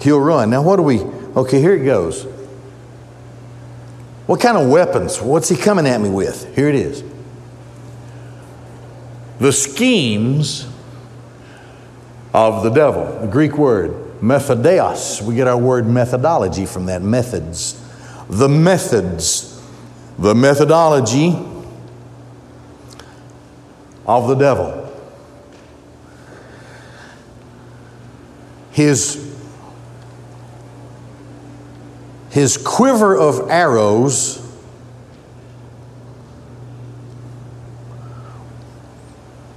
he'll 0.01 0.19
run. 0.19 0.50
Now, 0.50 0.62
what 0.62 0.77
do 0.77 0.84
we, 0.84 1.00
okay, 1.00 1.60
here 1.60 1.74
it 1.74 1.86
goes. 1.86 2.25
What 4.29 4.41
kind 4.41 4.57
of 4.57 4.69
weapons? 4.69 5.19
What's 5.19 5.50
he 5.50 5.55
coming 5.55 5.88
at 5.88 6.00
me 6.00 6.07
with? 6.07 6.55
Here 6.55 6.69
it 6.69 6.75
is. 6.75 7.03
The 9.39 9.51
schemes 9.51 10.67
of 12.31 12.62
the 12.62 12.69
devil, 12.69 13.21
the 13.21 13.25
Greek 13.25 13.57
word, 13.57 13.89
methodeos. 14.21 15.24
We 15.24 15.33
get 15.33 15.48
our 15.48 15.57
word 15.57 15.88
methodology 15.88 16.67
from 16.67 16.86
that, 16.86 17.01
methods. 17.01 17.83
The 18.29 18.48
methods, 18.48 19.59
the 20.19 20.36
methodology 20.36 21.36
of 24.05 24.27
the 24.27 24.36
devil. 24.36 24.95
His 28.69 29.28
his 32.39 32.55
quiver 32.55 33.17
of 33.17 33.50
arrows 33.50 34.41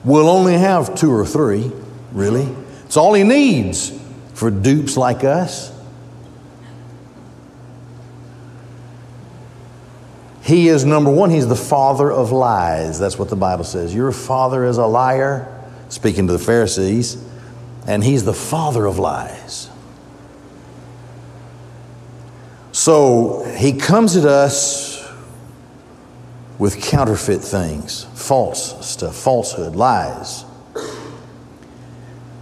will 0.03 0.29
only 0.29 0.55
have 0.55 0.97
two 0.97 1.13
or 1.13 1.25
three, 1.25 1.71
really. 2.11 2.49
It's 2.85 2.97
all 2.97 3.15
he 3.15 3.23
needs 3.23 3.97
for 4.35 4.51
dupes 4.51 4.97
like 4.97 5.23
us. 5.23 5.71
He 10.43 10.67
is 10.67 10.85
number 10.85 11.11
one, 11.13 11.31
he's 11.31 11.47
the 11.47 11.55
father 11.55 12.11
of 12.11 12.33
lies. 12.33 12.99
That's 12.99 13.17
what 13.17 13.29
the 13.29 13.37
Bible 13.37 13.63
says. 13.63 13.95
Your 13.95 14.11
father 14.11 14.65
is 14.65 14.77
a 14.79 14.87
liar, 14.87 15.47
speaking 15.89 16.27
to 16.27 16.33
the 16.33 16.41
Pharisees, 16.41 17.25
and 17.87 18.03
he's 18.03 18.25
the 18.25 18.35
father 18.35 18.87
of 18.87 18.99
lies. 18.99 19.69
So 22.85 23.45
he 23.45 23.75
comes 23.75 24.17
at 24.17 24.25
us 24.25 25.09
with 26.59 26.83
counterfeit 26.83 27.41
things, 27.41 28.09
false 28.17 28.85
stuff, 28.85 29.15
falsehood, 29.15 29.77
lies. 29.77 30.45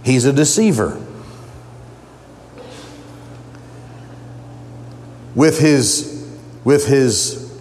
He's 0.03 0.25
a 0.25 0.33
deceiver. 0.33 0.99
With 5.35 5.59
his, 5.59 6.27
with 6.63 6.87
his 6.87 7.55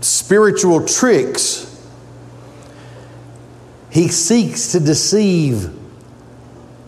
spiritual 0.00 0.86
tricks, 0.86 1.66
he 3.90 4.08
seeks 4.08 4.72
to 4.72 4.80
deceive 4.80 5.78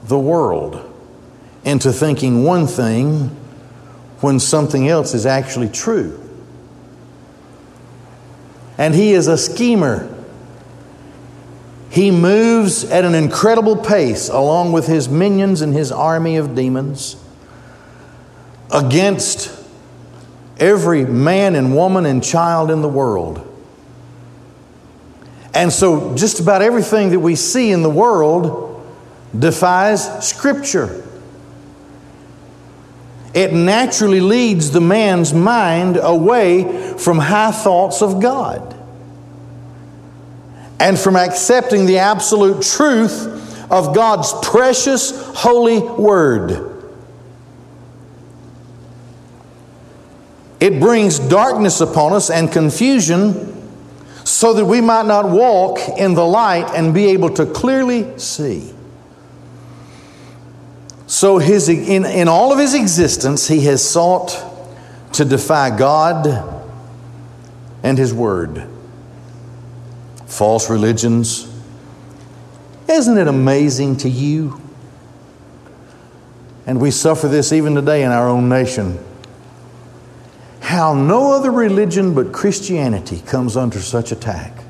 the 0.05 0.19
world 0.19 0.91
into 1.63 1.93
thinking 1.93 2.45
one 2.45 2.67
thing 2.67 3.37
when 4.23 4.39
something 4.39 4.89
else 4.89 5.15
is 5.15 5.27
actually 5.27 5.69
true. 5.69 6.19
And 8.79 8.95
he 8.95 9.13
is 9.13 9.27
a 9.27 9.37
schemer. 9.37 10.09
He 11.91 12.11
moves 12.11 12.85
at 12.85 13.05
an 13.05 13.15
incredible 13.15 13.77
pace 13.77 14.29
along 14.29 14.73
with 14.73 14.87
his 14.87 15.09
minions 15.09 15.61
and 15.61 15.75
his 15.75 15.91
army 15.91 16.37
of 16.37 16.55
demons 16.55 17.17
against 18.71 19.61
every 20.59 21.05
man 21.05 21.57
and 21.57 21.75
woman 21.75 22.07
and 22.07 22.23
child 22.23 22.71
in 22.71 22.81
the 22.81 22.89
world. 22.89 23.47
And 25.53 25.71
so, 25.71 26.17
just 26.17 26.41
about 26.41 26.63
everything 26.63 27.11
that 27.11 27.21
we 27.21 27.35
see 27.35 27.73
in 27.73 27.83
the 27.83 27.91
world 27.91 28.83
defies 29.37 30.27
Scripture 30.27 31.05
it 33.35 33.53
naturally 33.53 34.21
leads 34.21 34.71
the 34.71 34.81
man's 34.81 35.33
mind 35.33 35.99
away 36.01 36.97
from 36.99 37.19
high 37.19 37.53
thoughts 37.53 38.03
of 38.03 38.21
God 38.21 38.77
and 40.79 40.99
from 40.99 41.17
accepting 41.17 41.87
the 41.87 41.99
absolute 41.99 42.63
truth 42.63 43.71
of 43.71 43.95
God's 43.95 44.35
precious, 44.43 45.13
holy 45.35 45.79
word. 45.79 46.71
It 50.61 50.79
brings 50.79 51.19
darkness 51.19 51.81
upon 51.81 52.13
us 52.13 52.31
and 52.31 52.53
confusion 52.53 53.49
so 54.25 54.53
that 54.55 54.65
we 54.65 54.81
might 54.81 55.07
not 55.07 55.29
walk 55.29 55.81
in 55.99 56.15
the 56.15 56.25
light 56.25 56.71
and 56.75 56.93
be 56.93 57.07
able 57.07 57.31
to 57.31 57.47
clearly 57.47 58.19
see. 58.19 58.73
So, 61.23 61.39
his, 61.39 61.69
in, 61.69 62.05
in 62.05 62.27
all 62.27 62.53
of 62.53 62.59
his 62.59 62.75
existence, 62.75 63.47
he 63.47 63.61
has 63.67 63.89
sought 63.89 64.45
to 65.13 65.25
defy 65.25 65.71
God 65.71 66.27
and 67.85 67.97
his 67.97 68.13
word. 68.13 68.69
False 70.27 70.69
religions. 70.69 71.49
Isn't 72.89 73.19
it 73.19 73.29
amazing 73.29 73.99
to 73.99 74.09
you? 74.09 74.61
And 76.67 76.81
we 76.81 76.91
suffer 76.91 77.29
this 77.29 77.53
even 77.53 77.77
today 77.77 78.03
in 78.03 78.11
our 78.11 78.29
own 78.29 78.49
nation. 78.49 78.99
How 80.59 80.93
no 80.93 81.31
other 81.31 81.53
religion 81.53 82.15
but 82.15 82.33
Christianity 82.33 83.21
comes 83.21 83.57
under 83.57 83.79
such 83.79 84.11
attack. 84.11 84.62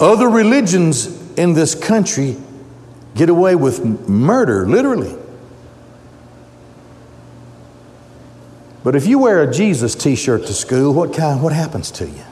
Other 0.00 0.28
religions 0.30 1.06
in 1.38 1.52
this 1.52 1.74
country 1.74 2.38
get 3.14 3.28
away 3.28 3.54
with 3.54 4.08
murder, 4.08 4.66
literally. 4.66 5.14
But 8.82 8.96
if 8.96 9.06
you 9.06 9.18
wear 9.18 9.42
a 9.42 9.52
Jesus 9.52 9.94
t 9.94 10.16
shirt 10.16 10.46
to 10.46 10.54
school, 10.54 10.94
what, 10.94 11.12
kind, 11.12 11.42
what 11.42 11.52
happens 11.52 11.90
to 11.92 12.06
you? 12.06 12.24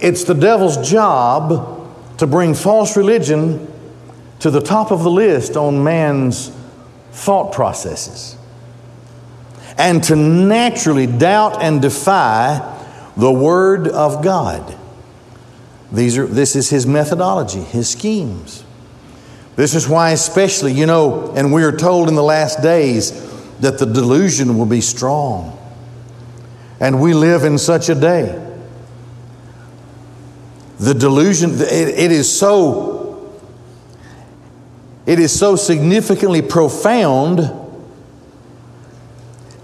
It's 0.00 0.24
the 0.24 0.34
devil's 0.34 0.88
job 0.88 2.18
to 2.18 2.26
bring 2.26 2.54
false 2.54 2.96
religion 2.96 3.70
to 4.40 4.50
the 4.50 4.60
top 4.60 4.90
of 4.90 5.02
the 5.02 5.10
list 5.10 5.56
on 5.56 5.84
man's 5.84 6.50
thought 7.12 7.52
processes 7.52 8.36
and 9.76 10.02
to 10.04 10.16
naturally 10.16 11.06
doubt 11.06 11.62
and 11.62 11.82
defy 11.82 12.73
the 13.16 13.32
Word 13.32 13.88
of 13.88 14.22
God. 14.22 14.76
These 15.92 16.18
are, 16.18 16.26
this 16.26 16.56
is 16.56 16.70
his 16.70 16.86
methodology, 16.86 17.60
his 17.60 17.88
schemes. 17.88 18.64
This 19.56 19.74
is 19.74 19.88
why, 19.88 20.10
especially, 20.10 20.72
you 20.72 20.86
know, 20.86 21.32
and 21.36 21.52
we 21.52 21.62
are 21.62 21.70
told 21.70 22.08
in 22.08 22.16
the 22.16 22.22
last 22.22 22.60
days 22.60 23.12
that 23.60 23.78
the 23.78 23.86
delusion 23.86 24.58
will 24.58 24.66
be 24.66 24.80
strong. 24.80 25.56
And 26.80 27.00
we 27.00 27.14
live 27.14 27.44
in 27.44 27.56
such 27.58 27.88
a 27.88 27.94
day. 27.94 28.40
The 30.80 30.92
delusion, 30.92 31.52
it, 31.52 31.70
it 31.70 32.10
is 32.10 32.36
so, 32.36 33.40
it 35.06 35.20
is 35.20 35.38
so 35.38 35.54
significantly 35.54 36.42
profound 36.42 37.38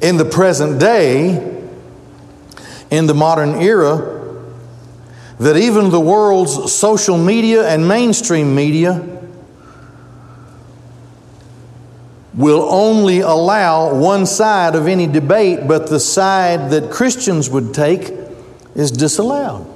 in 0.01 0.17
the 0.17 0.25
present 0.25 0.79
day 0.79 1.60
in 2.91 3.07
the 3.07 3.15
modern 3.15 3.55
era 3.61 4.19
that 5.39 5.57
even 5.57 5.91
the 5.91 6.01
world's 6.01 6.71
social 6.71 7.17
media 7.17 7.67
and 7.67 7.89
mainstream 7.89 8.55
media 8.55 9.21
will 12.35 12.63
only 12.71 13.21
allow 13.21 13.95
one 13.95 14.27
side 14.27 14.75
of 14.75 14.87
any 14.87 15.07
debate, 15.07 15.67
but 15.67 15.89
the 15.89 15.99
side 15.99 16.71
that 16.71 16.91
Christians 16.91 17.49
would 17.49 17.73
take 17.73 18.13
is 18.75 18.91
disallowed. 18.91 19.67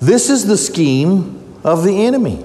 This 0.00 0.30
is 0.30 0.46
the 0.46 0.56
scheme 0.56 1.58
of 1.62 1.84
the 1.84 2.06
enemy. 2.06 2.44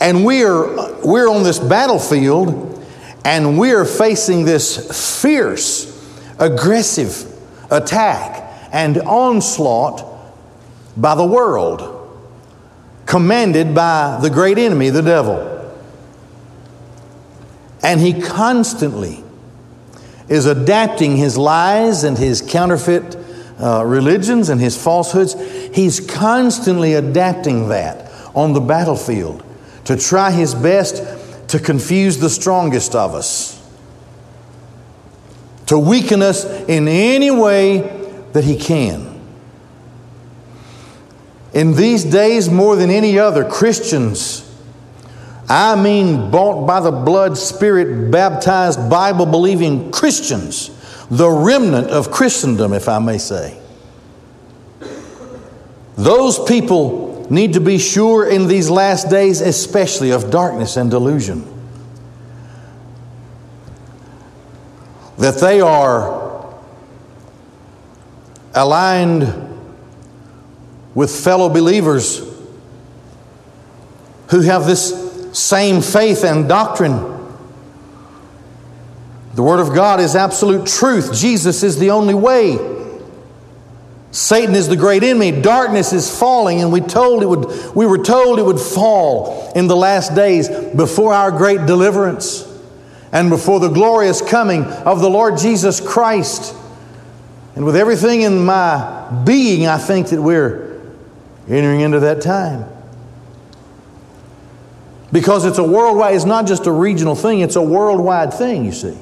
And 0.00 0.24
we 0.24 0.42
are, 0.42 1.00
we're 1.04 1.28
on 1.28 1.42
this 1.42 1.58
battlefield 1.58 2.71
and 3.24 3.58
we're 3.58 3.84
facing 3.84 4.44
this 4.44 5.22
fierce, 5.22 5.88
aggressive 6.38 7.26
attack 7.70 8.68
and 8.72 8.98
onslaught 8.98 10.04
by 10.96 11.14
the 11.14 11.24
world, 11.24 11.88
commanded 13.06 13.74
by 13.74 14.18
the 14.20 14.30
great 14.30 14.58
enemy, 14.58 14.90
the 14.90 15.02
devil. 15.02 15.48
And 17.82 18.00
he 18.00 18.20
constantly 18.20 19.22
is 20.28 20.46
adapting 20.46 21.16
his 21.16 21.36
lies 21.36 22.04
and 22.04 22.16
his 22.16 22.40
counterfeit 22.40 23.16
uh, 23.60 23.84
religions 23.84 24.48
and 24.48 24.60
his 24.60 24.82
falsehoods. 24.82 25.34
He's 25.74 26.00
constantly 26.00 26.94
adapting 26.94 27.68
that 27.68 28.10
on 28.34 28.52
the 28.52 28.60
battlefield 28.60 29.44
to 29.84 29.96
try 29.96 30.30
his 30.30 30.54
best 30.54 31.02
to 31.52 31.58
confuse 31.58 32.18
the 32.18 32.30
strongest 32.30 32.94
of 32.94 33.14
us. 33.14 33.62
to 35.72 35.78
weaken 35.78 36.20
us 36.20 36.44
in 36.68 36.86
any 36.86 37.30
way 37.30 37.78
that 38.32 38.44
he 38.44 38.56
can. 38.56 39.18
In 41.54 41.74
these 41.74 42.04
days, 42.04 42.50
more 42.50 42.76
than 42.76 42.90
any 42.90 43.18
other, 43.18 43.42
Christians, 43.48 44.46
I 45.48 45.80
mean 45.80 46.30
bought 46.30 46.66
by 46.66 46.80
the 46.80 46.90
blood, 46.90 47.38
spirit 47.38 48.10
baptized, 48.10 48.90
Bible 48.90 49.24
believing 49.24 49.90
Christians, 49.90 50.70
the 51.10 51.30
remnant 51.30 51.88
of 51.88 52.10
Christendom, 52.10 52.74
if 52.74 52.86
I 52.86 52.98
may 52.98 53.16
say. 53.16 53.58
Those 55.96 56.38
people 56.44 57.11
need 57.30 57.54
to 57.54 57.60
be 57.60 57.78
sure 57.78 58.28
in 58.28 58.48
these 58.48 58.70
last 58.70 59.08
days, 59.08 59.40
especially 59.40 60.10
of 60.10 60.30
darkness 60.30 60.76
and 60.76 60.90
delusion, 60.90 61.46
that 65.18 65.38
they 65.40 65.60
are 65.60 66.54
aligned 68.54 69.50
with 70.94 71.10
fellow 71.10 71.48
believers 71.48 72.18
who 74.30 74.40
have 74.40 74.66
this 74.66 75.38
same 75.38 75.80
faith 75.80 76.24
and 76.24 76.48
doctrine. 76.48 77.12
The 79.34 79.42
Word 79.42 79.60
of 79.60 79.74
God 79.74 80.00
is 80.00 80.14
absolute 80.14 80.66
truth. 80.66 81.14
Jesus 81.14 81.62
is 81.62 81.78
the 81.78 81.90
only 81.90 82.14
way. 82.14 82.71
Satan 84.12 84.54
is 84.54 84.68
the 84.68 84.76
great 84.76 85.02
enemy. 85.02 85.32
Darkness 85.40 85.94
is 85.94 86.16
falling, 86.16 86.60
and 86.60 86.70
we 86.70 86.82
told 86.82 87.22
it 87.22 87.26
would, 87.26 87.74
we 87.74 87.86
were 87.86 88.04
told 88.04 88.38
it 88.38 88.42
would 88.42 88.60
fall 88.60 89.50
in 89.56 89.68
the 89.68 89.76
last 89.76 90.14
days 90.14 90.48
before 90.48 91.14
our 91.14 91.30
great 91.30 91.64
deliverance 91.66 92.46
and 93.10 93.30
before 93.30 93.58
the 93.58 93.68
glorious 93.68 94.20
coming 94.20 94.64
of 94.64 95.00
the 95.00 95.08
Lord 95.08 95.38
Jesus 95.38 95.80
Christ. 95.80 96.54
And 97.56 97.64
with 97.64 97.74
everything 97.74 98.20
in 98.20 98.44
my 98.44 99.22
being, 99.24 99.66
I 99.66 99.78
think 99.78 100.08
that 100.08 100.20
we're 100.20 100.78
entering 101.48 101.80
into 101.80 102.00
that 102.00 102.20
time. 102.20 102.66
Because 105.10 105.46
it's 105.46 105.58
a 105.58 105.64
worldwide, 105.64 106.14
it's 106.14 106.26
not 106.26 106.46
just 106.46 106.66
a 106.66 106.72
regional 106.72 107.14
thing, 107.14 107.40
it's 107.40 107.56
a 107.56 107.62
worldwide 107.62 108.34
thing, 108.34 108.66
you 108.66 108.72
see. 108.72 108.98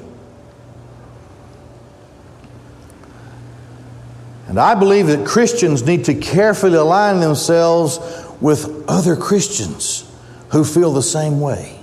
And 4.51 4.59
I 4.59 4.75
believe 4.75 5.07
that 5.07 5.25
Christians 5.25 5.83
need 5.83 6.03
to 6.05 6.13
carefully 6.13 6.75
align 6.75 7.21
themselves 7.21 7.99
with 8.41 8.83
other 8.85 9.15
Christians 9.15 10.05
who 10.49 10.65
feel 10.65 10.91
the 10.91 11.01
same 11.01 11.39
way. 11.39 11.79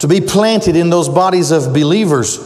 To 0.00 0.06
be 0.06 0.20
planted 0.20 0.76
in 0.76 0.90
those 0.90 1.08
bodies 1.08 1.50
of 1.50 1.72
believers 1.72 2.36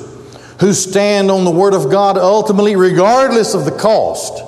who 0.60 0.72
stand 0.72 1.28
on 1.28 1.44
the 1.44 1.50
Word 1.50 1.74
of 1.74 1.90
God 1.90 2.16
ultimately, 2.18 2.76
regardless 2.76 3.52
of 3.52 3.64
the 3.64 3.72
cost. 3.72 4.44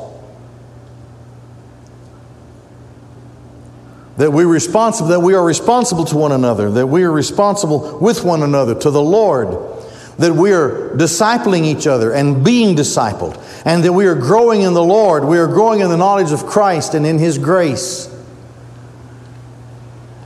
that 4.19 4.33
we 4.33 4.45
responsible 4.45 5.09
that 5.09 5.21
we 5.21 5.35
are 5.35 5.45
responsible 5.45 6.05
to 6.05 6.17
one 6.17 6.33
another 6.33 6.73
that 6.73 6.89
we 6.89 7.05
are 7.05 7.13
responsible 7.13 8.01
with 8.01 8.25
one 8.25 8.43
another 8.43 8.75
to 8.75 8.91
the 8.91 9.01
lord 9.01 9.78
that 10.19 10.33
we 10.35 10.53
are 10.53 10.91
discipling 10.91 11.65
each 11.65 11.87
other 11.87 12.13
and 12.13 12.45
being 12.45 12.77
discipled 12.77 13.41
and 13.65 13.85
that 13.85 13.93
we 13.93 14.07
are 14.07 14.15
growing 14.15 14.63
in 14.63 14.75
the 14.75 14.83
lord 14.83 15.25
we 15.25 15.39
are 15.39 15.47
growing 15.47 15.81
in 15.81 15.89
the 15.89 15.97
knowledge 15.97 16.33
of 16.33 16.47
christ 16.47 16.95
and 16.95 17.07
in 17.07 17.19
his 17.19 17.39
grace. 17.39 18.15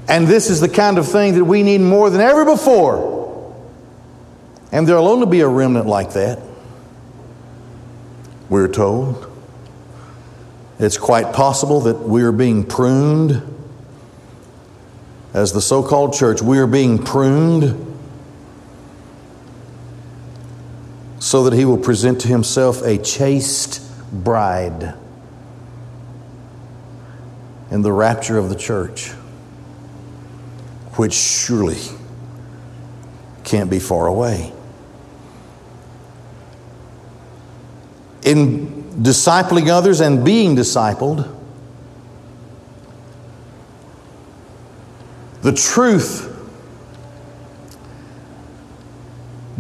And 0.09 0.27
this 0.27 0.51
is 0.51 0.61
the 0.61 0.69
kind 0.69 0.99
of 0.99 1.09
thing 1.09 1.37
that 1.37 1.45
we 1.45 1.63
need 1.63 1.81
more 1.81 2.11
than 2.11 2.21
ever 2.21 2.45
before. 2.45 3.57
And 4.71 4.87
there'll 4.87 5.09
only 5.09 5.27
be 5.27 5.41
a 5.41 5.49
remnant 5.49 5.87
like 5.87 6.13
that 6.13 6.39
we're 8.49 8.69
told. 8.69 9.27
It's 10.79 10.99
quite 10.99 11.33
possible 11.33 11.81
that 11.83 12.01
we 12.01 12.23
are 12.23 12.33
being 12.33 12.65
pruned. 12.65 13.49
As 15.33 15.53
the 15.53 15.63
so 15.63 15.83
called 15.83 16.13
church, 16.13 16.43
we 16.43 16.59
are 16.59 16.67
being 16.67 17.03
pruned 17.03 17.92
so 21.23 21.45
that 21.45 21.53
he 21.53 21.65
will 21.65 21.79
present 21.79 22.21
to 22.21 22.27
himself 22.27 22.83
a 22.83 22.99
chaste 22.99 23.81
bride 24.13 24.93
in 27.71 27.83
the 27.83 27.93
rapture 27.93 28.39
of 28.39 28.49
the 28.49 28.57
church, 28.57 29.11
which 30.97 31.13
surely 31.13 31.79
can't 33.45 33.71
be 33.71 33.79
far 33.79 34.09
away. 34.09 34.53
In 38.25 38.83
discipling 39.05 39.69
others 39.69 40.01
and 40.01 40.25
being 40.25 40.57
discipled, 40.57 41.33
the 45.43 45.53
truth 45.53 46.32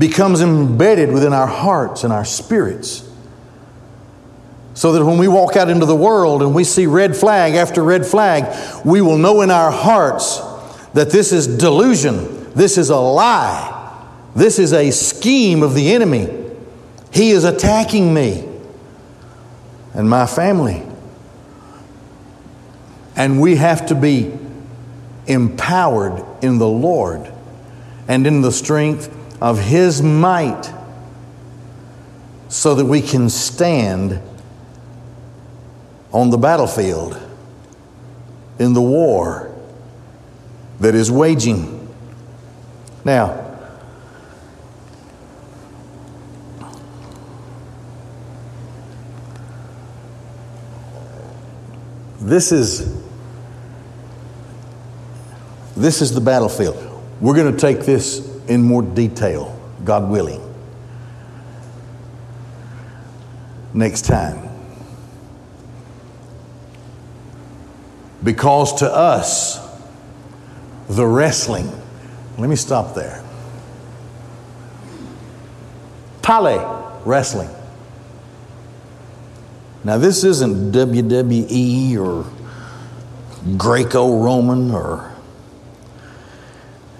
becomes 0.02 0.40
embedded 0.40 1.12
within 1.12 1.32
our 1.32 1.46
hearts 1.46 2.02
and 2.02 2.12
our 2.12 2.24
spirits. 2.24 3.08
So 4.74 4.94
that 4.94 5.04
when 5.04 5.16
we 5.16 5.28
walk 5.28 5.54
out 5.54 5.70
into 5.70 5.86
the 5.86 5.94
world 5.94 6.42
and 6.42 6.52
we 6.52 6.64
see 6.64 6.86
red 6.86 7.16
flag 7.16 7.54
after 7.54 7.84
red 7.84 8.04
flag, 8.04 8.84
we 8.84 9.00
will 9.00 9.16
know 9.16 9.42
in 9.42 9.52
our 9.52 9.70
hearts 9.70 10.40
that 10.94 11.10
this 11.10 11.30
is 11.30 11.46
delusion, 11.46 12.52
this 12.52 12.78
is 12.78 12.90
a 12.90 12.96
lie, 12.96 14.04
this 14.34 14.58
is 14.58 14.72
a 14.72 14.90
scheme 14.90 15.62
of 15.62 15.76
the 15.76 15.92
enemy. 15.92 16.26
He 17.12 17.30
is 17.30 17.44
attacking 17.44 18.12
me 18.12 18.48
and 19.94 20.10
my 20.10 20.26
family. 20.26 20.82
And 23.14 23.40
we 23.40 23.54
have 23.54 23.86
to 23.86 23.94
be 23.94 24.36
empowered 25.28 26.24
in 26.42 26.58
the 26.58 26.66
Lord 26.66 27.32
and 28.08 28.26
in 28.26 28.40
the 28.40 28.50
strength 28.50 29.16
of 29.42 29.58
His 29.58 30.00
might 30.00 30.72
so 32.48 32.76
that 32.76 32.84
we 32.84 33.02
can 33.02 33.28
stand 33.28 34.22
on 36.12 36.30
the 36.30 36.38
battlefield 36.38 37.20
in 38.60 38.72
the 38.72 38.80
war 38.80 39.52
that 40.78 40.94
is 40.94 41.10
waging. 41.10 41.92
Now, 43.04 43.58
this 52.20 52.52
is 52.52 52.96
this 55.76 56.00
is 56.00 56.14
the 56.14 56.20
battlefield. 56.20 56.76
We're 57.20 57.34
going 57.34 57.52
to 57.52 57.58
take 57.58 57.80
this 57.80 58.31
in 58.48 58.62
more 58.62 58.82
detail, 58.82 59.58
God 59.84 60.10
willing, 60.10 60.40
next 63.74 64.02
time. 64.02 64.48
Because 68.22 68.74
to 68.74 68.92
us, 68.92 69.58
the 70.88 71.06
wrestling, 71.06 71.70
let 72.38 72.48
me 72.48 72.56
stop 72.56 72.94
there. 72.94 73.22
Pale 76.22 77.02
wrestling. 77.04 77.50
Now, 79.84 79.98
this 79.98 80.22
isn't 80.22 80.70
WWE 80.72 81.98
or 81.98 82.24
Greco 83.56 84.22
Roman 84.22 84.70
or 84.70 85.12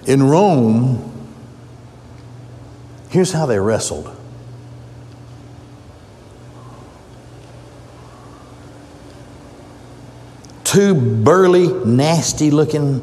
in 0.07 0.25
Rome, 0.25 1.12
here's 3.13 3.31
how 3.31 3.47
they 3.47 3.59
wrestled. 3.59 4.17
Two 10.65 10.95
burly, 10.95 11.69
nasty 11.69 12.51
looking, 12.51 13.03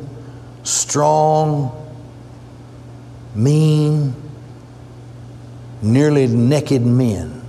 strong, 0.63 1.75
mean, 3.35 4.15
nearly 5.83 6.25
naked 6.25 6.81
men 6.81 7.39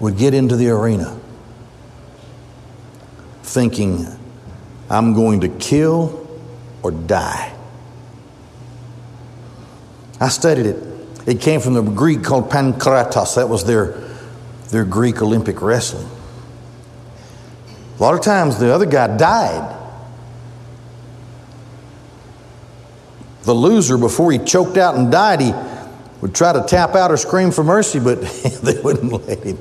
would 0.00 0.18
get 0.18 0.34
into 0.34 0.56
the 0.56 0.68
arena 0.68 1.18
thinking 3.44 4.06
I'm 4.90 5.14
going 5.14 5.40
to 5.42 5.48
kill 5.48 6.28
or 6.82 6.90
die. 6.90 7.55
I 10.20 10.28
studied 10.28 10.66
it. 10.66 10.82
It 11.26 11.40
came 11.40 11.60
from 11.60 11.74
the 11.74 11.82
Greek 11.82 12.22
called 12.22 12.50
pankratos. 12.50 13.36
That 13.36 13.48
was 13.48 13.64
their, 13.64 13.92
their 14.70 14.84
Greek 14.84 15.22
Olympic 15.22 15.60
wrestling. 15.60 16.08
A 17.98 18.02
lot 18.02 18.14
of 18.14 18.20
times 18.20 18.58
the 18.58 18.72
other 18.72 18.86
guy 18.86 19.16
died. 19.16 19.76
the 23.46 23.54
loser, 23.54 23.96
before 23.96 24.32
he 24.32 24.38
choked 24.38 24.76
out 24.76 24.96
and 24.96 25.10
died, 25.10 25.40
he 25.40 25.54
would 26.20 26.34
try 26.34 26.52
to 26.52 26.62
tap 26.66 26.94
out 26.94 27.10
or 27.10 27.16
scream 27.16 27.52
for 27.52 27.64
mercy, 27.64 27.98
but 28.00 28.20
they 28.62 28.78
wouldn't 28.80 29.12
let 29.12 29.42
him. 29.42 29.58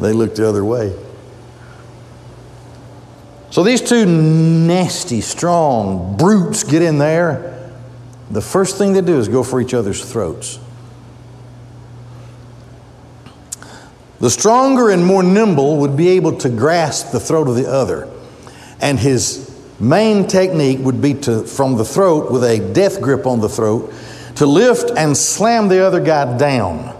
They 0.00 0.12
looked 0.12 0.36
the 0.36 0.48
other 0.48 0.64
way. 0.64 0.96
So 3.50 3.62
these 3.62 3.82
two 3.82 4.06
nasty, 4.06 5.20
strong 5.20 6.16
brutes 6.16 6.64
get 6.64 6.80
in 6.80 6.98
there. 6.98 7.51
The 8.32 8.40
first 8.40 8.78
thing 8.78 8.94
they 8.94 9.02
do 9.02 9.18
is 9.18 9.28
go 9.28 9.42
for 9.42 9.60
each 9.60 9.74
other's 9.74 10.02
throats. 10.02 10.58
The 14.20 14.30
stronger 14.30 14.88
and 14.88 15.04
more 15.04 15.22
nimble 15.22 15.78
would 15.78 15.96
be 15.96 16.10
able 16.10 16.38
to 16.38 16.48
grasp 16.48 17.12
the 17.12 17.20
throat 17.20 17.46
of 17.46 17.56
the 17.56 17.70
other. 17.70 18.08
And 18.80 18.98
his 18.98 19.54
main 19.78 20.26
technique 20.26 20.78
would 20.80 21.02
be 21.02 21.12
to, 21.14 21.42
from 21.42 21.76
the 21.76 21.84
throat, 21.84 22.32
with 22.32 22.42
a 22.42 22.72
death 22.72 23.02
grip 23.02 23.26
on 23.26 23.40
the 23.40 23.50
throat, 23.50 23.92
to 24.36 24.46
lift 24.46 24.90
and 24.96 25.14
slam 25.14 25.68
the 25.68 25.84
other 25.84 26.00
guy 26.00 26.38
down 26.38 26.96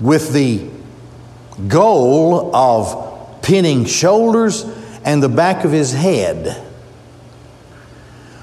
with 0.00 0.32
the 0.32 0.68
goal 1.66 2.54
of 2.54 3.42
pinning 3.42 3.84
shoulders 3.84 4.64
and 5.04 5.22
the 5.22 5.28
back 5.28 5.64
of 5.64 5.72
his 5.72 5.92
head. 5.92 6.65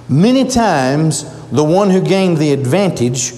Many 0.09 0.47
times, 0.47 1.23
the 1.49 1.63
one 1.63 1.89
who 1.89 2.01
gained 2.01 2.37
the 2.37 2.51
advantage 2.51 3.33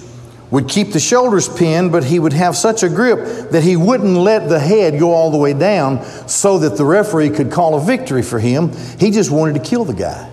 would 0.51 0.69
keep 0.69 0.93
the 0.93 0.99
shoulders 0.99 1.49
pinned, 1.49 1.91
but 1.91 2.04
he 2.04 2.19
would 2.19 2.34
have 2.34 2.56
such 2.56 2.84
a 2.84 2.89
grip 2.89 3.51
that 3.51 3.63
he 3.63 3.75
wouldn't 3.75 4.15
let 4.15 4.47
the 4.47 4.60
head 4.60 4.99
go 4.99 5.12
all 5.12 5.32
the 5.32 5.38
way 5.38 5.54
down 5.54 6.04
so 6.28 6.60
that 6.60 6.78
the 6.78 6.86
referee 6.86 7.30
could 7.30 7.51
call 7.51 7.75
a 7.75 7.82
victory 7.82 8.21
for 8.21 8.39
him. 8.39 8.71
He 8.99 9.12
just 9.12 9.32
wanted 9.32 9.54
to 9.54 9.60
kill 9.60 9.86
the 9.86 9.93
guy. 9.93 10.32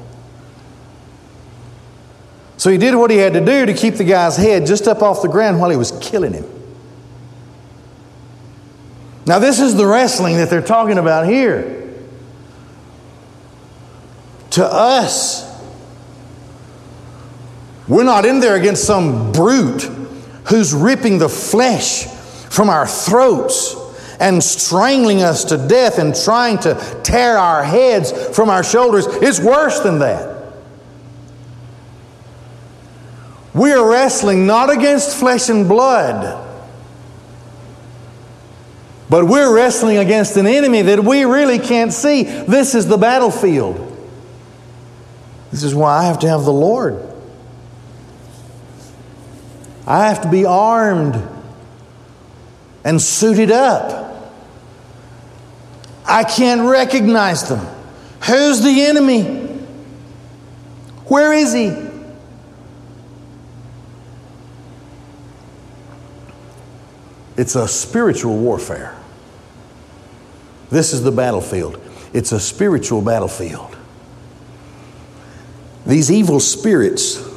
So 2.57 2.71
he 2.71 2.79
did 2.79 2.95
what 2.95 3.11
he 3.11 3.17
had 3.17 3.33
to 3.33 3.45
do 3.45 3.67
to 3.67 3.75
keep 3.75 3.95
the 3.95 4.05
guy's 4.05 4.37
head 4.37 4.67
just 4.67 4.87
up 4.87 5.03
off 5.03 5.23
the 5.23 5.29
ground 5.29 5.59
while 5.59 5.71
he 5.71 5.77
was 5.77 5.91
killing 6.01 6.33
him. 6.33 6.45
Now, 9.27 9.39
this 9.39 9.61
is 9.61 9.77
the 9.77 9.87
wrestling 9.87 10.37
that 10.37 10.51
they're 10.51 10.63
talking 10.63 10.99
about 10.99 11.27
here. 11.27 11.93
To 14.51 14.65
us, 14.65 15.52
we're 17.89 18.05
not 18.05 18.25
in 18.25 18.41
there 18.41 18.57
against 18.57 18.85
some 18.85 19.33
brute 19.33 19.83
who's 20.49 20.75
ripping 20.75 21.19
the 21.19 21.29
flesh 21.29 22.07
from 22.07 22.69
our 22.69 22.87
throats 22.87 23.77
and 24.21 24.43
strangling 24.43 25.23
us 25.23 25.45
to 25.47 25.57
death 25.57 25.99
and 25.99 26.15
trying 26.15 26.59
to 26.59 27.01
tear 27.03 27.37
our 27.37 27.65
heads 27.65 28.13
from 28.37 28.51
our 28.51 28.63
shoulders. 28.63 29.07
It's 29.07 29.41
worse 29.41 29.81
than 29.81 29.99
that. 29.99 30.31
We 33.55 33.73
are 33.73 33.91
wrestling 33.91 34.47
not 34.47 34.71
against 34.71 35.17
flesh 35.19 35.49
and 35.49 35.69
blood, 35.69 36.39
but 39.11 39.27
we're 39.27 39.55
wrestling 39.55 39.99
against 39.99 40.37
an 40.37 40.47
enemy 40.47 40.83
that 40.83 41.01
we 41.01 41.25
really 41.25 41.59
can't 41.59 41.93
see. 41.93 42.23
This 42.23 42.75
is 42.75 42.87
the 42.87 42.97
battlefield. 42.97 43.89
This 45.51 45.65
is 45.65 45.75
why 45.75 45.99
I 45.99 46.05
have 46.05 46.21
to 46.21 46.29
have 46.29 46.45
the 46.45 46.53
Lord. 46.53 47.12
I 49.87 50.09
have 50.09 50.23
to 50.23 50.31
be 50.31 50.45
armed 50.45 51.21
and 52.85 53.01
suited 53.01 53.51
up. 53.51 54.33
I 56.07 56.25
can't 56.25 56.69
recognize 56.69 57.49
them. 57.49 57.67
Who's 58.25 58.63
the 58.63 58.83
enemy? 58.85 59.23
Where 61.07 61.33
is 61.33 61.53
he? 61.53 61.75
It's 67.37 67.57
a 67.57 67.67
spiritual 67.67 68.37
warfare. 68.39 68.97
This 70.71 70.93
is 70.93 71.03
the 71.03 71.13
battlefield. 71.13 71.81
It's 72.13 72.33
a 72.33 72.41
spiritual 72.41 73.03
battlefield. 73.03 73.77
These 75.87 76.11
evil 76.13 76.41
spirits 76.41 77.32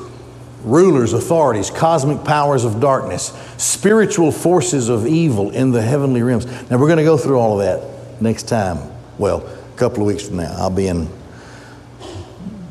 rulers, 0.66 1.14
authorities, 1.14 1.70
cosmic 1.70 2.24
powers 2.24 2.66
of 2.66 2.80
darkness, 2.80 3.32
spiritual 3.58 4.32
forces 4.32 4.90
of 4.90 5.06
evil 5.06 5.52
in 5.52 5.72
the 5.72 5.82
heavenly 5.82 6.22
realms. 6.22 6.46
Now, 6.70 6.78
we're 6.78 6.88
going 6.88 6.98
to 6.98 7.04
go 7.04 7.18
through 7.18 7.40
all 7.40 7.62
of 7.62 7.66
that 7.66 8.22
next 8.22 8.44
time. 8.44 8.80
Well, 9.18 9.46
a 9.46 9.78
couple 9.78 10.02
of 10.02 10.08
weeks 10.08 10.28
from 10.28 10.38
now. 10.38 10.54
I'll 10.58 10.70
be 10.70 10.88
in 10.88 11.08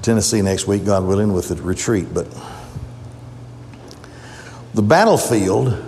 Tennessee 0.02 0.42
next 0.42 0.66
week, 0.66 0.84
God 0.84 1.04
willing, 1.04 1.32
with 1.32 1.48
the 1.48 1.56
retreat. 1.56 2.12
But 2.12 2.26
the 4.74 4.82
battlefield 4.82 5.82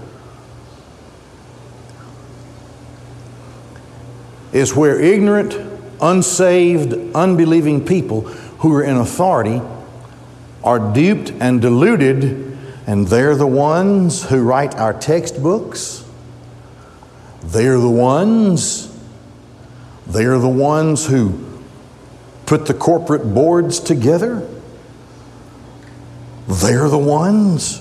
is 4.52 4.74
where 4.74 4.98
ignorant, 5.00 5.54
unsaved, 6.00 7.14
unbelieving 7.14 7.84
people 7.84 8.22
who 8.22 8.72
are 8.74 8.84
in 8.84 8.96
authority 8.96 9.60
are 10.66 10.92
duped 10.92 11.30
and 11.40 11.60
deluded, 11.60 12.58
and 12.88 13.06
they're 13.06 13.36
the 13.36 13.46
ones 13.46 14.24
who 14.24 14.42
write 14.42 14.74
our 14.74 14.92
textbooks. 14.92 16.04
They're 17.42 17.78
the 17.78 17.88
ones. 17.88 18.92
They're 20.08 20.40
the 20.40 20.48
ones 20.48 21.06
who 21.06 21.62
put 22.46 22.66
the 22.66 22.74
corporate 22.74 23.32
boards 23.32 23.78
together. 23.78 24.46
They're 26.48 26.88
the 26.88 26.98
ones 26.98 27.80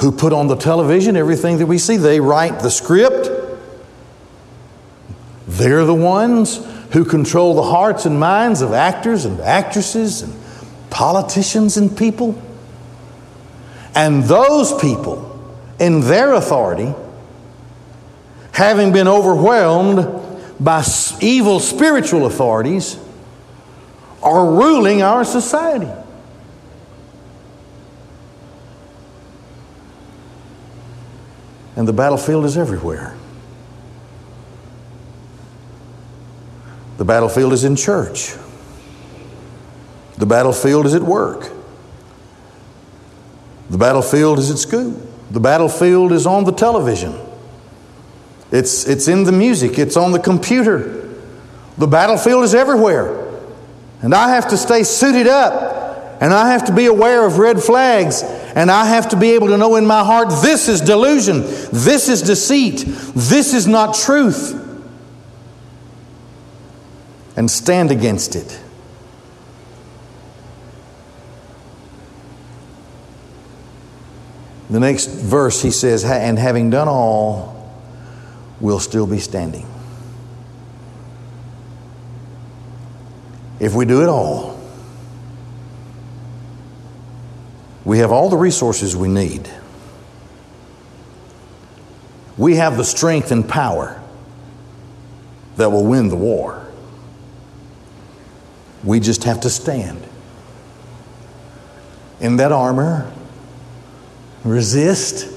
who 0.00 0.12
put 0.12 0.34
on 0.34 0.48
the 0.48 0.56
television 0.56 1.16
everything 1.16 1.58
that 1.58 1.66
we 1.66 1.78
see. 1.78 1.96
They 1.96 2.20
write 2.20 2.60
the 2.60 2.70
script. 2.70 3.30
They're 5.48 5.84
the 5.86 5.94
ones 5.94 6.64
who 6.92 7.04
control 7.04 7.54
the 7.54 7.62
hearts 7.62 8.04
and 8.04 8.20
minds 8.20 8.60
of 8.60 8.72
actors 8.72 9.24
and 9.24 9.40
actresses 9.40 10.22
and 10.22 10.39
politicians 11.00 11.78
and 11.78 11.96
people. 11.96 12.38
And 13.94 14.24
those 14.24 14.78
people, 14.78 15.56
in 15.78 16.02
their 16.02 16.34
authority, 16.34 16.92
having 18.52 18.92
been 18.92 19.08
overwhelmed 19.08 20.06
by 20.60 20.84
evil 21.22 21.58
spiritual 21.58 22.26
authorities, 22.26 22.98
are 24.22 24.44
ruling 24.44 25.00
our 25.00 25.24
society. 25.24 25.90
And 31.76 31.88
the 31.88 31.94
battlefield 31.94 32.44
is 32.44 32.58
everywhere. 32.58 33.16
The 36.98 37.06
battlefield 37.06 37.54
is 37.54 37.64
in 37.64 37.74
church. 37.74 38.34
The 40.20 40.26
battlefield 40.26 40.84
is 40.84 40.94
at 40.94 41.02
work. 41.02 41.50
The 43.70 43.78
battlefield 43.78 44.38
is 44.38 44.50
at 44.50 44.58
school. 44.58 44.90
The 45.30 45.40
battlefield 45.40 46.12
is 46.12 46.26
on 46.26 46.44
the 46.44 46.52
television. 46.52 47.18
It's, 48.52 48.86
it's 48.86 49.08
in 49.08 49.24
the 49.24 49.32
music. 49.32 49.78
It's 49.78 49.96
on 49.96 50.12
the 50.12 50.18
computer. 50.18 51.08
The 51.78 51.86
battlefield 51.86 52.44
is 52.44 52.54
everywhere. 52.54 53.30
And 54.02 54.14
I 54.14 54.28
have 54.28 54.48
to 54.48 54.58
stay 54.58 54.82
suited 54.82 55.26
up. 55.26 56.20
And 56.20 56.34
I 56.34 56.50
have 56.50 56.66
to 56.66 56.74
be 56.74 56.84
aware 56.84 57.24
of 57.24 57.38
red 57.38 57.62
flags. 57.62 58.22
And 58.22 58.70
I 58.70 58.84
have 58.84 59.08
to 59.10 59.16
be 59.16 59.30
able 59.30 59.46
to 59.46 59.56
know 59.56 59.76
in 59.76 59.86
my 59.86 60.04
heart 60.04 60.28
this 60.42 60.68
is 60.68 60.82
delusion. 60.82 61.40
This 61.72 62.10
is 62.10 62.20
deceit. 62.20 62.84
This 63.14 63.54
is 63.54 63.66
not 63.66 63.94
truth. 63.94 64.52
And 67.38 67.50
stand 67.50 67.90
against 67.90 68.36
it. 68.36 68.60
The 74.70 74.78
next 74.78 75.06
verse, 75.06 75.60
he 75.60 75.72
says, 75.72 76.04
and 76.04 76.38
having 76.38 76.70
done 76.70 76.86
all, 76.86 77.72
we'll 78.60 78.78
still 78.78 79.06
be 79.06 79.18
standing. 79.18 79.66
If 83.58 83.74
we 83.74 83.84
do 83.84 84.02
it 84.02 84.08
all, 84.08 84.58
we 87.84 87.98
have 87.98 88.12
all 88.12 88.30
the 88.30 88.36
resources 88.36 88.94
we 88.94 89.08
need. 89.08 89.50
We 92.38 92.54
have 92.56 92.76
the 92.76 92.84
strength 92.84 93.32
and 93.32 93.46
power 93.46 94.00
that 95.56 95.70
will 95.70 95.84
win 95.84 96.08
the 96.08 96.16
war. 96.16 96.64
We 98.84 99.00
just 99.00 99.24
have 99.24 99.40
to 99.40 99.50
stand 99.50 100.00
in 102.20 102.36
that 102.36 102.52
armor 102.52 103.12
resist 104.44 105.32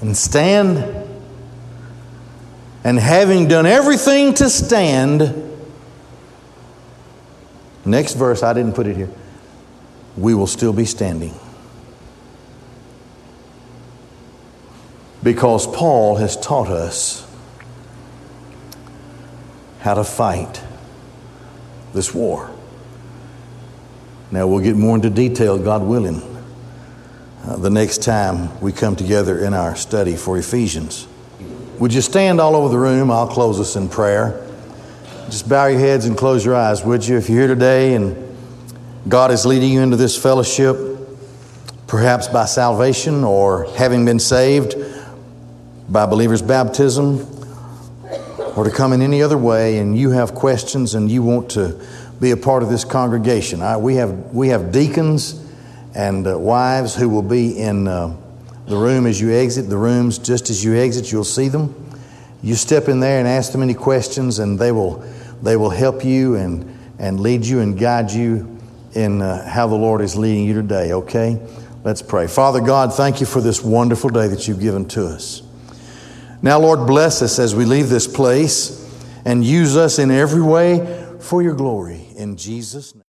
and 0.00 0.16
stand. 0.16 0.78
And 2.82 2.98
having 2.98 3.46
done 3.48 3.66
everything 3.66 4.34
to 4.34 4.48
stand, 4.48 5.50
Next 7.84 8.14
verse, 8.14 8.42
I 8.42 8.52
didn't 8.52 8.74
put 8.74 8.86
it 8.86 8.96
here. 8.96 9.10
We 10.16 10.34
will 10.34 10.46
still 10.46 10.72
be 10.72 10.84
standing. 10.84 11.34
Because 15.22 15.66
Paul 15.66 16.16
has 16.16 16.36
taught 16.36 16.68
us 16.68 17.26
how 19.80 19.94
to 19.94 20.04
fight 20.04 20.62
this 21.94 22.14
war. 22.14 22.50
Now, 24.30 24.46
we'll 24.46 24.62
get 24.62 24.76
more 24.76 24.94
into 24.94 25.10
detail, 25.10 25.58
God 25.58 25.82
willing, 25.82 26.22
uh, 27.50 27.56
the 27.56 27.70
next 27.70 28.04
time 28.04 28.60
we 28.60 28.70
come 28.70 28.94
together 28.94 29.44
in 29.44 29.54
our 29.54 29.74
study 29.74 30.14
for 30.14 30.38
Ephesians. 30.38 31.08
Would 31.80 31.92
you 31.92 32.00
stand 32.00 32.40
all 32.40 32.54
over 32.54 32.68
the 32.68 32.78
room? 32.78 33.10
I'll 33.10 33.26
close 33.26 33.58
us 33.58 33.74
in 33.74 33.88
prayer. 33.88 34.46
Just 35.26 35.48
bow 35.48 35.66
your 35.66 35.80
heads 35.80 36.04
and 36.04 36.16
close 36.16 36.44
your 36.44 36.54
eyes, 36.54 36.84
would 36.84 37.04
you? 37.04 37.16
If 37.16 37.28
you're 37.28 37.40
here 37.40 37.48
today 37.48 37.94
and 37.94 38.16
God 39.08 39.32
is 39.32 39.44
leading 39.44 39.70
you 39.70 39.80
into 39.80 39.96
this 39.96 40.16
fellowship, 40.16 40.76
perhaps 41.88 42.28
by 42.28 42.44
salvation 42.44 43.24
or 43.24 43.64
having 43.74 44.04
been 44.04 44.20
saved 44.20 44.76
by 45.88 46.06
believer's 46.06 46.42
baptism, 46.42 47.26
or 48.56 48.62
to 48.62 48.70
come 48.70 48.92
in 48.92 49.02
any 49.02 49.22
other 49.22 49.38
way, 49.38 49.78
and 49.78 49.98
you 49.98 50.10
have 50.10 50.36
questions 50.36 50.94
and 50.94 51.10
you 51.10 51.24
want 51.24 51.50
to 51.52 51.84
be 52.20 52.30
a 52.30 52.36
part 52.36 52.62
of 52.62 52.68
this 52.68 52.84
congregation, 52.84 53.60
I, 53.60 53.76
we, 53.76 53.96
have, 53.96 54.12
we 54.32 54.48
have 54.48 54.70
deacons 54.70 55.39
and 55.94 56.26
uh, 56.26 56.38
wives 56.38 56.94
who 56.94 57.08
will 57.08 57.22
be 57.22 57.58
in 57.58 57.88
uh, 57.88 58.16
the 58.66 58.76
room 58.76 59.06
as 59.06 59.20
you 59.20 59.32
exit. 59.32 59.68
The 59.68 59.76
rooms, 59.76 60.18
just 60.18 60.50
as 60.50 60.64
you 60.64 60.76
exit, 60.76 61.10
you'll 61.10 61.24
see 61.24 61.48
them. 61.48 61.74
You 62.42 62.54
step 62.54 62.88
in 62.88 63.00
there 63.00 63.18
and 63.18 63.28
ask 63.28 63.52
them 63.52 63.62
any 63.62 63.74
questions, 63.74 64.38
and 64.38 64.58
they 64.58 64.72
will, 64.72 65.04
they 65.42 65.56
will 65.56 65.70
help 65.70 66.04
you 66.04 66.36
and, 66.36 66.78
and 66.98 67.20
lead 67.20 67.44
you 67.44 67.60
and 67.60 67.78
guide 67.78 68.10
you 68.10 68.58
in 68.94 69.20
uh, 69.22 69.48
how 69.48 69.66
the 69.66 69.74
Lord 69.74 70.00
is 70.00 70.16
leading 70.16 70.44
you 70.44 70.54
today, 70.54 70.92
okay? 70.92 71.38
Let's 71.84 72.02
pray. 72.02 72.26
Father 72.26 72.60
God, 72.60 72.94
thank 72.94 73.20
you 73.20 73.26
for 73.26 73.40
this 73.40 73.62
wonderful 73.62 74.10
day 74.10 74.28
that 74.28 74.46
you've 74.48 74.60
given 74.60 74.86
to 74.88 75.06
us. 75.06 75.42
Now, 76.42 76.58
Lord, 76.58 76.86
bless 76.86 77.22
us 77.22 77.38
as 77.38 77.54
we 77.54 77.64
leave 77.64 77.88
this 77.88 78.06
place 78.06 78.76
and 79.24 79.44
use 79.44 79.76
us 79.76 79.98
in 79.98 80.10
every 80.10 80.42
way 80.42 81.16
for 81.20 81.42
your 81.42 81.54
glory. 81.54 82.08
In 82.16 82.36
Jesus' 82.36 82.94
name. 82.94 83.04